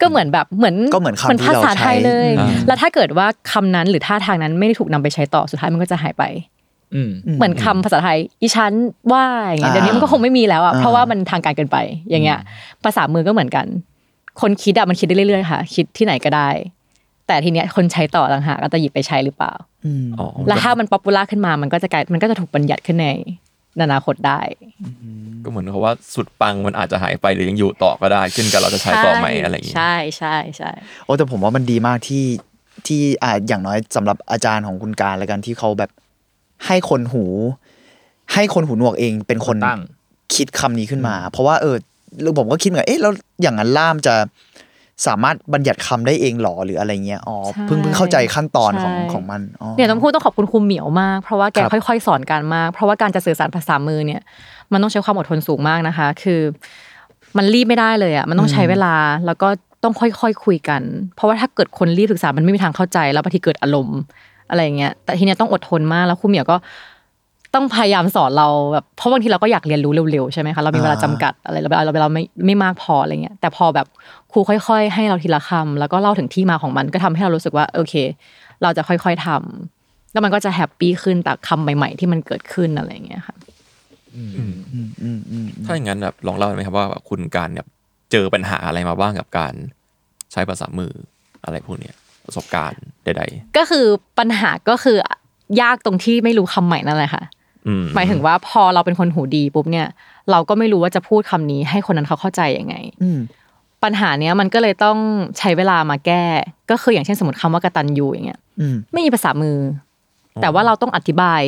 [0.00, 6.24] ก็เหมือนแบบเหมือนก็เหมือนคำที่ภาษาเราใช้ไทยเลยอ่าแล้วถ้าเกิดว่าคำนั้นหรือท่าทางนั้นไม่ได้ถูกนำไปใช้ต่อสุดท้ายมันก็จะหายไป
[6.94, 8.72] อืมเหมือนคำภาษาไทยอิฉัน
[9.12, 11.76] ว่าอย่างเงี้ยอ่าเดี๋ยวนี้มันก็คงไม่มีแล้วอะอ่าเพราะว่ามันทางการเกินไป
[12.10, 12.38] อย่างเงี้ย
[12.84, 13.66] ภาษามือก็เหมือนกัน
[14.40, 16.48] คนคิดอะมันคิดได้เรื่อยๆค่ะ คิดที่ไหนก็ได้
[17.28, 19.52] แต่ทีเนี้ยคนใช้ต่อต่างหากก็จะหยิบไปใช้หรือเปล่า
[19.84, 23.08] อืมอ๋อแล้วถ้ามัน popular ขึ้นมามันก็จะกลายมันก็จะถูกบัญญัติขึ้นใน
[23.82, 24.40] อนาคตได้
[25.44, 30.70] ก็เหมือนเขาว่าสุดปังมันอาจจะหายไปหรือยังอยู่ต่อก็ได้ ขึ้นกับเราจะใช้ต่อไหมอะไรอย่างงี้ใช่ใช่ใช่
[31.04, 32.24] โอ้แต่ผมว่ามันดีมากที่
[32.86, 35.90] ที่อ่าอย่างน้อยสำหรับอาจารย์ของคุณการแล้วกันที่เขาแบบ
[36.66, 37.24] ให้คนหู
[38.32, 39.80] ให้คนหูหนวกเองเป็นคนตั้ง
[40.34, 41.76] คิดคำนี้ขึ้นมา เพราะว่าเออ
[42.22, 43.12] แล้วผมก็คิดเหมือนเอ๊ะแล้ว
[43.42, 44.14] อย่างนั้นล่ามจะ
[45.06, 54.20] สามารถบัญญัติคำได้เองหรอหรืออะไรเงี้ยอ๋อเพิ่งเพิ่งเข้าใจขั้นตอนของของมันอ๋อเนี่ยต้องพูดต้องขอบคุณครูเหมียวมาก เพราะว่าแกครับค่อยๆ สอนการมาก เพราะว่าการจะสื่อสารภาษามือเนี่ย
[54.72, 56.40] มันต้องใช้ความอดทนสูงมากนะคะ คือ
[57.36, 58.94] มันรีบไม่ได้เลยอะมันต้องใช้เวลา
[59.26, 59.48] แล้วก็
[59.84, 60.82] ต้องค่อยๆคุยกัน
[61.16, 64.00] เพราะว่าถ้าเกิดคนรีบศึกษามันไม่มีทางเข้าใจ แล้วบางทีเกิดอารมณ์
[64.50, 66.56] อะไรอย่างเงี้ยแต่ทีเนี้ยต้องอดทนมากแล้วครูเหมียวก็
[67.58, 73.86] ต้องพยายามสอนเราแบบเพราะบางทีเราก็อยากเรียนรู้เร็วๆใช่ไหมคะเรามีเวลาจำกัดอะไรเราเราเราไม่ไม่มากพออะไรเงี้ยแต่พอแบบ
[74.32, 77.94] ครูค่อย ๆ ให้เราทีละคำแล้วก็เล่าถึงที่มาของมันก็ทำให้เรารู้สึกว่าโอเค
[78.62, 83.36] เราจะค่อยๆทำแล้วมันก็จะแฮปปี้ขึ้นจากคำใหม่ๆ ที่มันเกิดขึ้นอะไรอย่างเงี้ยค่ะ
[84.16, 84.88] อืมอืม
[85.30, 87.66] อืมถ้าอย่างนั้นแบบลองเล่าไหมครับว่าแบบคุณการเนี่ย
[88.12, 89.54] เจอปัญหาอะไรมาบ้างกับการ
[90.32, 90.92] ใช้ภาษามือ
[91.44, 91.94] อะไรพวกเนี้ย
[92.26, 93.22] ประสบการณ์ใด
[93.56, 93.86] ก็คือ
[94.18, 94.96] ปัญหาก็คือ
[95.62, 97.37] ยากตรงที่ไม่รู้คำใหม่นั่นแหละค่ะๆอืม
[97.94, 99.86] หมายถึงว่าพอเราเป็นคนหูดีปุ๊บเนี่ย
[100.30, 103.20] เราก็ไม่รู้ว่าจะพูดคำนี้ให้คนนั้นเขาเข้าใจยังไงอืม
[103.84, 104.98] ปัญหาเนี้ยมันก็เลยต้อง
[105.38, 106.24] ใช้เวลามาแก้
[106.70, 109.56] ก็คืออย่างเช่นสมมติคำว่ากตัญญูอย่างเงี้ยอืมไม่มีภาษามือ
[110.36, 111.42] อแต่ว่าเราต้องอธิบาย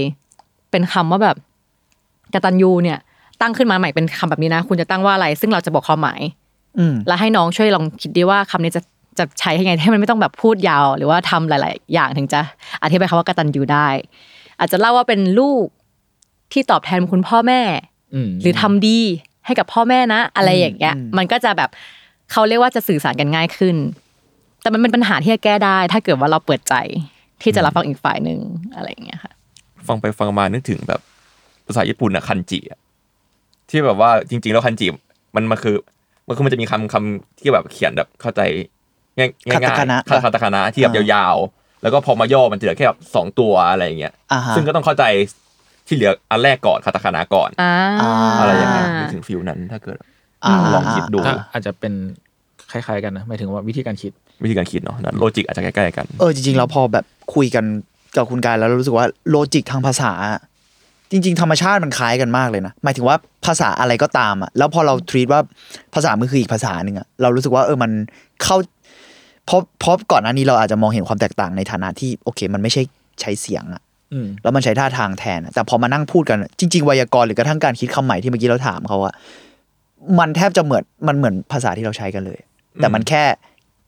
[0.70, 1.36] เป็นคำว่าแบบ
[2.34, 2.98] กตัญญูเนี่ย
[3.40, 6.20] ตั้งขึ้นมาใหม่เป็นคำแบบนี้นะ คุณจะตั้งว่าอะไร ซึ่งเราจะบอกความหมาย
[6.78, 8.82] อืมแล้วให้น้องช่วยลองคิดดีว่าคำนี้จะ
[9.18, 12.40] จะใช้ยังไงให้มันไม่ต้องแบบพูดยาว หรือว่าทำหลาย ๆ อย่างถึงจะ
[12.82, 13.88] อธิบายคำว่ากตัญญูได้
[14.58, 15.64] อาจจะเล่าว่าเป็นลูก
[16.52, 17.60] ที่ตอบแทนคุณพ่อแม่
[18.14, 18.98] อืมหรือทำดี
[19.46, 21.70] ให้กับพ่อแม่นะ อะไรอย่างเงี้ยอืมมันก็จะแบบ
[22.32, 23.76] เขาเรียกว่าจะสื่อสารกันง่ายขึ้น
[24.62, 26.74] แต่มันเป็นปัญหาที่จะแก้ได้ ถ้าเกิดว่าเราเปิดใจ
[27.42, 28.38] ที่จะรับฟังอีกฝ่ายหนึ่ง
[28.74, 29.32] อะไรอย่างเงี้ยค่ะ
[29.88, 31.00] ฟังไปฟังมานึกถึงแบบ
[31.66, 32.78] ภาษาญี่ปุ่นอะคันจิอะ
[33.70, 34.86] ที่แบบว่าจริง ๆ แล้วคันจิ
[35.34, 35.76] มันมันคือ
[36.26, 38.40] มันคือมันจะมีคำคำที่แบบเขียนแบบเข้าใจ
[39.18, 45.04] ง่ายง่ายคาตาคานะคาคาตาคานะที่แบบอ่ายาวๆแล้วก็พอมาย่อมันจะเหลือแค่แบบสองตัวอะไรอย่างเงี้ยอ่าฮะซึ่งก็ต้องเข้าใจ
[45.90, 47.72] ที่เหลืออันแรกก่อนคาตาคานะก่อนอ่า
[48.40, 49.98] อะไรอย่างเงี้ยนึกถึงฟิลนั้นถ้าเกิด
[50.44, 51.92] อ่าลองคิดดูก็อาจจะเป็น
[52.70, 57.64] คล้ายๆกันนะหมายถึงว่าวิธีการคิดวิธีการคิดเนาะ logic อาจจะใกล้ๆกันเออจริงๆแล้วพอแบบคุยกัน
[58.16, 60.12] กับคุณกานต์แล้วเรารู้สึกว่า logic ทางภาษา
[61.10, 63.16] จริง ๆ ธรรมชาติมันคล้ายกันมากเลยนะหมายถึงว่า
[63.46, 65.40] ภาษาอะไรก็ตามอะแล้วพอเรา treat ว่า
[65.94, 67.90] ภาษามือคืออีกภาษาหนึ่งอะเรารู้สึกว่าเออมัน
[68.42, 68.56] เข้า
[69.46, 72.82] เพราะเพราะก่อนหน้านี้เราอาจจะมองเห็นความแตกต่างในฐานะที่โอเค มันไม่ใช่
[73.20, 73.89] ใช้เสียงอะอืม
[74.42, 79.14] แล้วมันใช้ท่าทางแทนอะแต่พอมานั่งพูดกัน จริง ๆ ไวยากรณ์หรือกระทั่งการคิดคำใหม่ที่เมื่อกี้เราถามเขาอะ
[80.18, 82.38] มันแทบจะเหมือนมันเหมือนภาษาที่เราใช้กันเลย
[82.76, 83.22] แต่มันแค่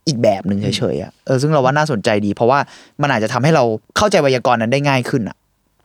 [0.09, 2.59] อีกแบบหนึ่งเฉยๆอะเออซึ่งเราว่าน่าสนใจดี เพราะว่า
[3.03, 3.65] มันอาจจะทำให้เรา
[3.97, 5.37] เข้าใจไวยากรณ์นั้นได้ง่ายขึ้นอะ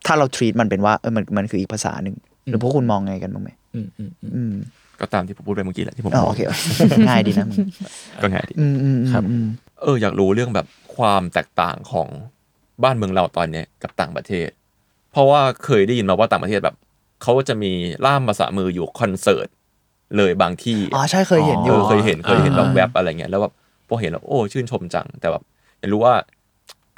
[0.06, 2.16] ถ้าเรา treat มันเป็นว่าเออมันมันคืออีกภาษาหนึ่ง
[2.46, 4.54] หรือพวกคุณมองไงกันบ้างไหมอืมอืมอืมอืม
[5.00, 7.58] ก็ตามที่ผมพูดไปเมื่อกี้แหละที่ผมอ๋อบอโอกเคโอเคง่ายดีนะมึง
[8.22, 9.46] ก็ง่ายดีอืมอืมอืมครับอืม
[9.82, 12.08] เอออยากรู้เรื่องแบบความแตกต่างของ
[12.84, 14.50] บ้านเมืองเราตอนเนี้ยกับต่างประเทศ
[15.12, 16.76] เพราะว่าเคยได้ยินมาว่าต่างประเทศแบบ
[17.24, 17.72] เขาจะมี
[18.06, 19.48] ล่ามภาษามืออยู่คอนเสิร์ต
[20.18, 23.54] เลยบางที่อ๋อใช่เคยเห็นอเอยู่อเคยเห็นเคยเห็นแบบอ่าแวบอะไรเงี้ยแล้วแบบ
[23.88, 25.44] พอเห็นแล้วโอ้ชื่นชมจังแต่แบบ
[25.80, 26.16] อยากรู้ว่า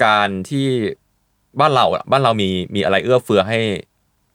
[0.06, 0.68] การที่
[1.60, 3.60] บ้านเราอะบ้านเรามีมีอะไรเอื้อเฟื้อให้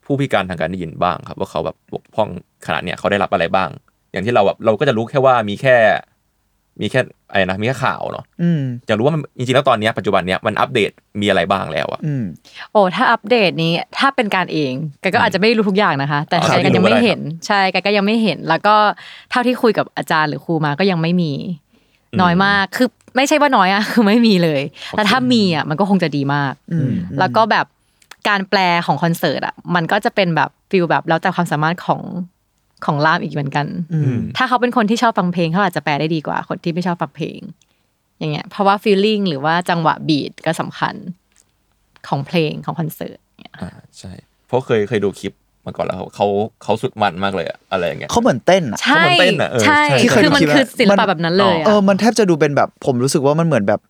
[0.05, 2.29] ผู้พิการทางการได้ยินบ้างครับ ว่าเขาแบบบกพร่อง
[2.67, 3.71] ขนาดเนี้ยเขาได้รับอะไรบ้าง
[4.13, 5.77] อย่างที่เราแบบเราก็จะรู้แค่ว่ามีแค่
[6.81, 7.01] มีแค่
[7.31, 12.25] อะไรนะมีแค่ข่าวเนาะอืมอยากรู้ว่ามันจริงๆแล้วตอนเนี้ยปัจจุบันเนี้ยมันอัปเดตมีอะไรบ้างแล้วอะอืม
[12.73, 18.77] โอ้ถ้าอัปเดตนี้ถ้าเป็นกานต์เองแกก็อาจจะไม่รู้ทุกอย่างนะคะ แต่อ๋อแกก็ยังไม่ไม่รู้เห็นใช่แกก็ยังไม่เห็น แล้วก็
[19.31, 21.33] เท่าที่คุยกับอาจารย์หรือครูมาก็ยังไม่มี
[22.21, 27.67] น้อยมากคือไม่ใช่ว่าน้อยอะคือไม่มีเลยแต่ถ้ามีอะมันก็คงจะดีมากอืมแล้วก็แบบ
[28.29, 32.01] การแปลของคอนเสิร์ตอะมันก็จะเป็นแบบ feel แบบแล้วแต่ความสามารถของ
[32.85, 37.41] ของล่ามอีกเหมือนกันอืมถ้าเขาเป็นคนที่ชอบฟังเพลงเขาอาจจะแปลได้ดีกว่า คนที่ไม่ชอบฟังเพลง
[38.19, 40.95] อย่างเงี้ย เพราะว่าฟีลลิ่งหรือว่าจังหวะบีทก็สำคัญ
[42.09, 44.13] ของเพลงของคอนเสิร์ตเนี่ยอ่าใช่
[44.47, 45.33] เพราะเคยเคยดูคลิป
[45.67, 46.27] มาก่อนแล้วเขาเขา
[46.63, 53.81] เขาสุดมันมากเลยอะอะไรอย่างเงี้ยเขาเหมือนเต้นอะใช่เขาเหมือนเต้นอะเออใช่ใช่ที่เคยคือมันดูคลิปอะคือศิลมัปะนแบบนั้นเลยเอออะมันแทบจะดูเป็นแบบผมรู้สึกว่ามันเหมือนแบบ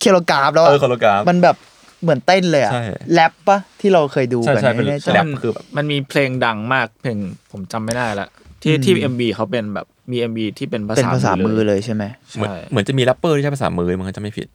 [0.00, 1.56] เคโลกราฟแล้วะเออโคโลกราฟมันแบบ
[2.02, 7.18] เหมือนเต้นเลยอะใช่ แรปปะที่เราเคยดูใช่กันใช่เป็นไม่แน่ใจแรปคือแบบ มันมีเพลงดังมากเพลง
[7.52, 8.28] ผมจำไม่ได้ละ
[8.62, 12.04] ที่ที่เอ็มบีเขาเป็นแบบมีเอ็มบีที่เป็นภาเป็นษาภาษามือเลยเลยใช่ไหม
[12.36, 14.48] เหมือนใช่เหมือนจะมีแรปเปอร์ที่ใช้ภาษามือมันจะไม่ผิด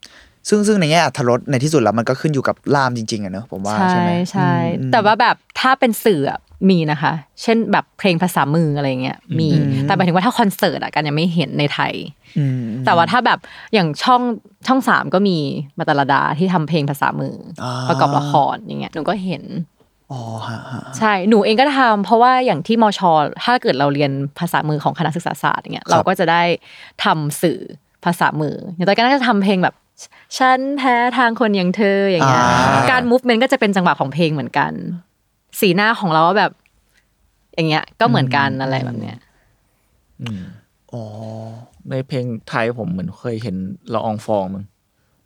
[0.48, 6.38] ซึ่งซึ่งในแง่อัธรสในที่สุดแล้วมันก็ขึ้นอยู่กับล่ามจริงๆอะเนอะผมว่าใช่ใช่ไหม ใช่อืมแต่ว่าแบบถ้าเป็นสื่ออะ
[6.70, 9.48] มีนะคะ เช่นแบบเพลงภาษามืออะไรเงี้ยมี
[9.82, 11.92] แต่หมายถึงว่าถ้าคอนเสิร์ตอะกันยังไม่เห็นในไทย
[12.38, 13.38] อืมแต่ว่าถ้าแบบ
[13.74, 14.22] อย่างช่อง
[14.66, 15.38] ช่องสามก็มี
[15.78, 19.44] มาตาลดาที่ทำเพลงภาษามืออาประกอบละครอย่างเงี้ยหนูก็เห็น
[20.12, 23.00] อ๋อฮะฮะใช่หนูเองก็ทำเพราะว่าอย่างที่มช
[23.44, 26.42] ถ้าเกิดเราเรียนภาษามือของคณะศึกษาศาสตร์อย่างเงี้ยเราก็จะได้
[27.04, 27.60] ทำสื่อ
[28.04, 29.74] ภาษามืออย่างตอนนั้นก็จะทำเพลงแบบ
[30.38, 32.44] ฉันแพ้ทางคนอย่างเธออย่างเงี้ย
[32.74, 34.72] อ่าการ movement ก็จะเป็นจังหวะของเพลงเหมือนกัน
[35.60, 36.52] สีหน้าของเราก็แบบ
[37.54, 39.18] อย่างเงี้ย ก็เหมือนกันอะไรแบบเนี้ย
[40.20, 40.42] อืม
[40.92, 41.02] อ๋อ
[41.90, 43.56] ในเพลงไทยผมเหมือนเคยเห็น
[43.94, 44.64] ละอองฟองมึง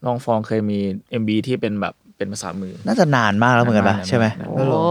[0.03, 0.79] ละอองฟองเคยมี
[1.11, 4.85] เอ็มบีที่เป็นแบบเป็นภาษามือ น่าจะนานมากแล้วเหมือนกันปะนานๆใช่ไหมนานๆโอ้ก็ลอง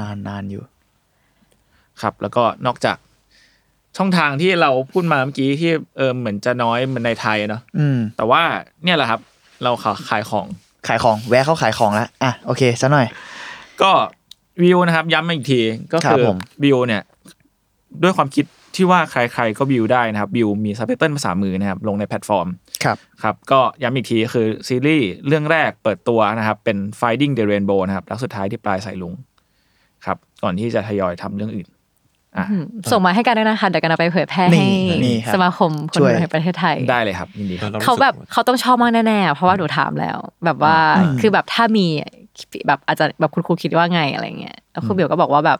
[0.00, 0.62] นานนานอยู่
[2.00, 2.96] ครับ แล้วก็นอกจาก
[3.96, 8.42] ช่องทางที่เราพูดมาเมื่อกี้ที่เออเหมือนจะน้อยเหมือนในไทยเนาะอืมแต่ว่า
[8.84, 9.20] เนี่ยแหละครับ
[9.62, 10.46] เราขายขายของ
[10.88, 13.06] ขายของแวะเข้าขายของแล้วอะโอเคซะหน่อย
[13.82, 13.92] ก็
[14.62, 15.60] วิวนะครับ ย้ำมาอีกที
[15.92, 17.02] ก็ครัคืบอผม Viu เนี่ย
[18.02, 18.44] ด้วยความคิด
[18.76, 22.48] ที่ว่าใครๆก็ Viu ได้นะครับ Viu มีซับไตเติลภาษามือนะครับลงในแพลตฟอร์ม
[22.84, 29.14] ครับครับก็ย้ำอีกทีคือซีรีส์เรื่องแรกเปิดตัวนะครับ เป็น Finding the Rainbow นะครับแล้วสุดท้ายที่ปลายสายลุง
[30.06, 31.68] ครับ ก่อนที่จะทยอยทำเรื่องอื่น
[32.36, 32.46] อะ
[32.90, 40.76] ส่งมาให้กันด้วยนะคะเดี๋ยวกานต์เอาไปเผยแพร่นี่ให้นี่ครับสมาคมคนช่วยดูในประเทศไทยได้เลยครับยินดีครับเขาแบบเขาต้องชอบมากแน่ๆเพราะว่าหนูถามแล้ว แบบว่า
[41.20, 41.86] คือแบบถ้ามี
[42.66, 45.58] แบบอาจจะแบบคุณครูคิดว่าไงอะไรเงี้ยแล้วครูเบียวก็บอกว่าแบบ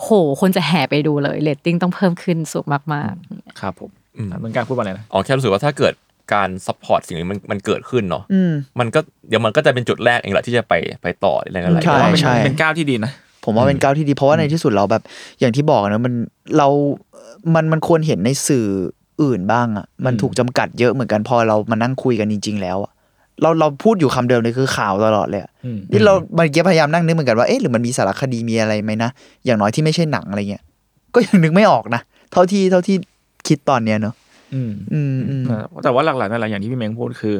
[0.00, 0.08] โห
[0.40, 3.12] คนจะแห่ไปดูเลยเรตติ้งต้องเพิ่มขึ้นสูงมาก
[3.60, 5.94] ครับผมอืมเหมือนการพูดว่าอะไรนะอ๋อแค่รู้สึกว่าถ้าเกิด
[6.34, 13.12] การ support สิ่งนี้มันมันเกิดขึ้นเนาะอืมมันก็เดี๋ยวมันก็จะเป็นจุดแรกเองแหละที่จะไปไปต่ออะไรอะไรใช่ว่าเป็นใช่เป็นก้าวที่ดีนะ
[13.44, 15.02] ผมว่าเป็นก้าวที่ดีเพราะว่าในที่สุดเราแบบ
[15.40, 16.14] อย่างที่บอกนะมัน
[16.58, 16.68] เรา
[17.54, 18.66] มันมันควรเห็นในสื่อ
[19.22, 22.92] อื่นบ้างอะมันอืมถูกจำกัดเยอะเหมือนกันพอเรามานั่งคุยกันจริง ๆ แล้วอะ
[23.42, 29.10] เราเราพูดอยู่คำเดิมเลยคือข่าวตลอดเลยอะอืมนี่เราเมื่อกี้พยายามนั่งนึกเหมือนกันว่าเอ๊ะหรือมันมีสารคดีมีอะไรไหมนะ
[29.44, 30.62] อย่างน้อยที่ไม่ใช่หนังอะไรเงี้ย
[31.14, 32.00] ก็ยังนึกไม่ออกนะ
[32.32, 32.96] เท่าที่เท่าที่
[33.48, 34.14] คิดตอนเนี้ยเนอะ
[34.54, 37.36] อืมอืมอืมเออแต่ว่าหลักๆนั่นแหละอย่างที่พี่เม้งพูดคือ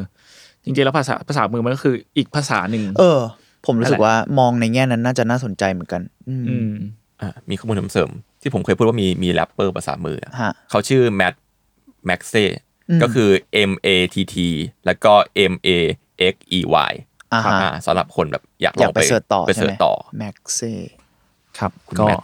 [0.64, 3.20] จริงๆแล้วภาษาภาษามือมันก็คืออีกภาษาหนึ่งเออ
[3.66, 6.72] ผมรู้สึกว่ามองในแง่นั้นน่าจะน่าสนใจเหมือนกัน อืมอืม
[7.20, 11.34] อะมีข้อมูลเสริมๆที่ผมเคยพูดว่ามีมีแรปเปอร์ภาษามืออะฮะเขาชื่อ Matt
[12.06, 12.63] Maxey อืม
[13.02, 13.30] ก็คือ
[13.70, 14.36] M A T T
[14.86, 15.12] แล้วก็
[15.52, 15.68] M A
[16.32, 16.60] X E
[16.90, 16.92] Y
[17.32, 20.72] อ่าครับฮะอ่าสำหรับคนแบบอยากลองไป search ต่อ ใช่ไหม search ต่อ Maxey
[21.58, 22.18] ครับคุณก็ Matt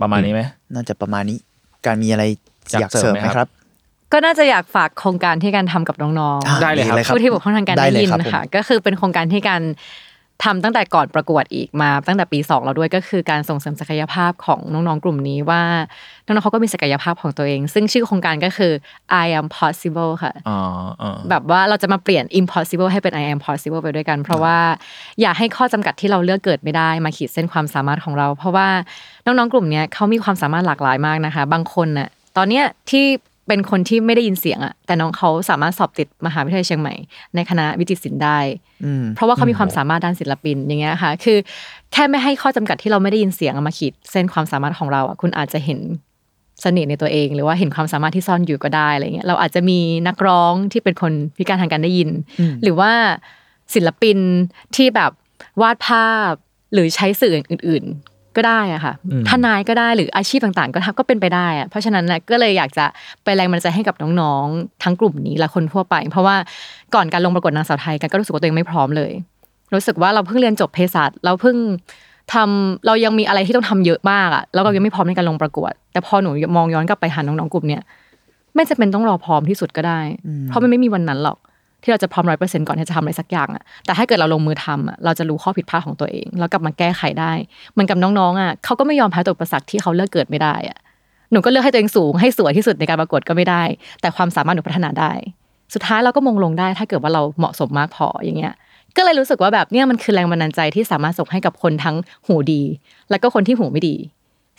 [0.00, 0.42] ประมาณนี้ไหม
[0.74, 1.38] น่าจะประมาณนี้
[1.86, 2.24] การมีอะไร
[2.70, 9.62] อยากอยากเสริมไหมเสริมไหมคครัรับบๆก็น่าจะอยากฝากโครงการที่การทำกับน้องอ่าได้เลยครับดีเลยครับผู้ที่บกพร่องทางการได้ได้เลยยินครับผมค่ะก็คือเป็นโครงการที่การ
[10.44, 15.62] ทำตั้งแต่ก่อนประกวดอีกมา ตั้งแต่ปี2แล้วด้วยก็คือการส่งเสริมศักยภาพของน้องๆกลุ่มนี้ว่า
[16.24, 18.72] น้องๆเขาก็มีศักยภาพของตัวเอง ซึ่งชื่อโครงการก็คือ
[19.24, 20.58] I am possible ค่ะอ๋อ
[21.02, 24.56] อ๋อแบบว่าเราจะมาเปลี่ยน impossible ให้เป็น I am possible ไปด้วยกัน เพราะว่า
[25.20, 28.68] อย่าให้ข้อจำกัดที่เราเลือกเกิดไม่ได้มาขีดเส้นความสามารถของเรา เพราะว่า
[29.24, 33.06] น้องๆกลุ่มเนี้ยเขามีความสามารถหลากหลายมากนะคะ บางคนน่ะตอนเนี้ยที่
[33.48, 36.94] เป็นคนที่ไม่ได้ยินเสียงอะแต่น้องเขาสามารถสอบติดมหาวิทยาลัยเชียงใหม่
[37.34, 38.38] ในคณะวิจิตรศิลป์ได้
[38.84, 41.38] อืมเพราะว่าเขามีความสามารถด้านศิลปินอย่างเงี้ยค่ะ คือ
[41.92, 45.80] แค่ไม่ให้ข้อจำกัดที่เราไม่ได้ยินเสียงเอามาขีดเส้นความสามารถของเราอะคุณอาจจะเห็น
[46.62, 49.78] เสน่ห์ในตัวเอง หรือว่าเห็นความสามารถที่ซ่อนอยู่ก็ได้อะไรเงี้ยเราอาจจะมี
[50.08, 52.10] นักร้องที่เป็นคนพิการทางการได้ยิน
[52.62, 52.92] หรือว่า
[53.74, 54.18] ศิลปิน
[54.76, 55.10] ที่แบบ
[55.60, 56.32] วาดภาพ
[56.72, 58.92] หรือใช้สื่ออื่น ๆ ก็ได้อะค่ะ
[59.28, 62.84] ทนายก็ได้หรืออาชีพต่างๆ ก็ทำก็เป็นไปได้อะเพราะฉะนั้นนะก็เลยอยากจะ
[63.24, 66.36] ไปแรงบันดาลใจให้กับน้องๆ ทั้งกลุ่มนี้และคนทั่วไป เพราะว่า
[66.94, 69.12] ก่อนการลงประกวดนางสาวไทยกันก็รู้สึกว่าตัวเองไม่พร้อมเลย
[69.74, 71.56] รู้สึกว่าเราเพิ่งเรียนจบเภสัชเราเพิ่ง
[72.34, 77.82] ทำเรายังมีอะไรที่ต้องทำเยอะมากอะแล้วเรายังไม่พร้อมในการลงประกวด แต่พอหนูมองย้อนกลับไปหาน้องๆกลุ่มเนี้ย
[78.54, 80.00] ไม่จะเป็นต้องรอพร้อมที่สุดก็ได้
[80.48, 81.38] เพราะมันไม่มีวันนั้นหรอก
[81.82, 87.32] ที่เราจะพร้อมร้อยเปอร์เซ็นต์ก่อนที่จะทำอะไรสักอย่างอะแต่ถ้าเกิดเราลงมือทำอะเราจะรู้ข้อผิดพลาดของตัวเอง แล้วกลับมาแก้ไขได้
[87.72, 90.78] เหมือนกับน้องๆอะเขาก็ไม่ยอมแพ้ต่ออุปสรรคที่เขาเลือกเกิดไม่ได้อะ
[91.32, 93.62] หนูก็เลือกให้ตัวเองสูงให้สวยที่สุดในการประกวดก็ไม่ได้
[94.00, 95.12] แต่ความสามารถหนูพัฒนาได้
[95.74, 98.52] สุดท้ายเราก็มงลงได้ ถ้าเกิดว่าเราเหมาะสมมากพออย่างเงี้ย
[98.96, 102.62] ก็เลยรู้สึกว่าแบบเนี่ยมันคือแรงบันดาลใจที่สามารถส่งให้กับคนทั้งหูดี
[103.10, 103.96] แล้วก็คนที่หูไม่ดี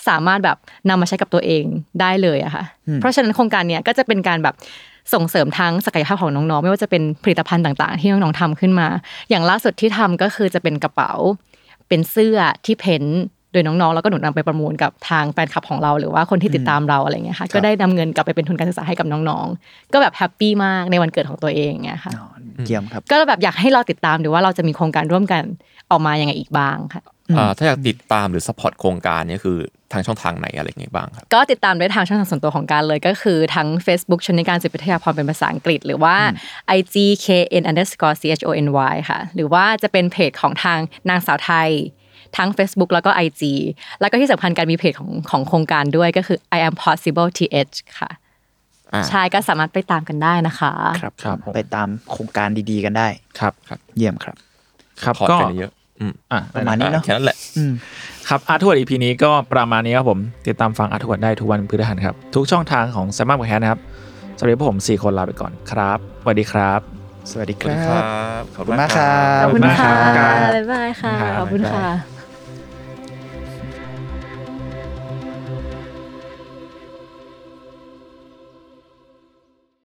[0.08, 0.58] สามารถแบบ
[0.90, 1.64] นำมาใช้กับตัวเอง
[2.02, 2.64] ได้เลยอะค่ะ
[2.96, 4.56] เพราะฉะนั้นโครงการเนี้ยก็จะเป็นการแบบ
[5.14, 8.88] ส่งเสริมทั้งศักยภาพของน้องๆ ไม่ว่าจะเป็นผลิตภัณฑ์ต่าง ๆ ที่น้องๆทำขึ้นมา
[9.30, 11.12] อย่างล่าสุดที่ทำก็คือจะเป็นกระเป๋า
[11.88, 13.08] เป็นเสื้อที่เพ้นท
[13.54, 22.28] โดยน้องๆ แล้วก็หนูนำไปประมูลกับทางแฟนคลับของเรา หรือว่าคนที่ติดตามเราอะไรเงี้ยค่ะก็ได้นำเงินกลับไปเป็นทุนการศึกษาให้กับน้องๆ ก็แบบแฮปปี้มากในวันเกิดของตัวเองเงี้ยค่ะอ๋อ
[22.66, 25.44] เยี่ยมครับก็แบบอยากให้เราติดตามดูว่าเราจะมีโครงการร่วมกัน
[25.92, 27.04] ออกมายังไงอีกบ้างค่ะ
[27.38, 29.58] อ่าถ้าอยากติดตามหรือ support โครงการเนี้คือ
[29.92, 36.16] ทางช่องทางไหนอะไรไงบ้างครับก็ติดตามได้ทางช่องทางส่วนตัวของการเลยก็คือทั้ง Facebook ชนนิการจิตวิทยาพรเป็นภาษาอังกฤษ หรือว่า
[36.78, 36.96] IG
[37.26, 40.80] KN underscore CHONY ค่ะ หรือว่าจะเป็นเพจของทาง
[41.10, 41.72] นางสาวไทย
[42.38, 43.42] ทั้ง Facebook แล้วก็ IG
[44.02, 48.12] แล้วก็ที่สำคัญการมีเพจของของโครงการด้วยก็คือ I am possible th ค่ะ
[48.94, 50.72] อ่าใช่ก็สามารถไปตามกันได้นะคะ
[51.02, 53.08] ครับครับผมไปตามโครงการดีๆกันได้
[53.40, 53.54] ครับ
[53.98, 54.36] เยี่ยมครับ
[55.04, 57.74] ครับพอร์ตก็กันเยอะอืมอะประมาณนี้เนาะแค่นั้นแหละอืม
[58.30, 63.80] ครับอาร์ทวดอีพีนี้ก็ประมาณนี้ครับผม ติดตามฟังอาร์ทวดได้ทุกวันพฤหัสครับ ทุกช่องทางของแซมมอนแคสนะครับ
[64.38, 66.82] สวัสดีพวกผมสี่คนลาไปก่อนครับสวัสดีครับ
[67.32, 68.04] สวัสดีสควัสรัดีครับ
[68.42, 72.23] บขอบคุณมากครับขอบคุณค่ะขอบคุณมากครับบ๊ายบายค่ะครับขอบคุณบ๊ายบาค่ะย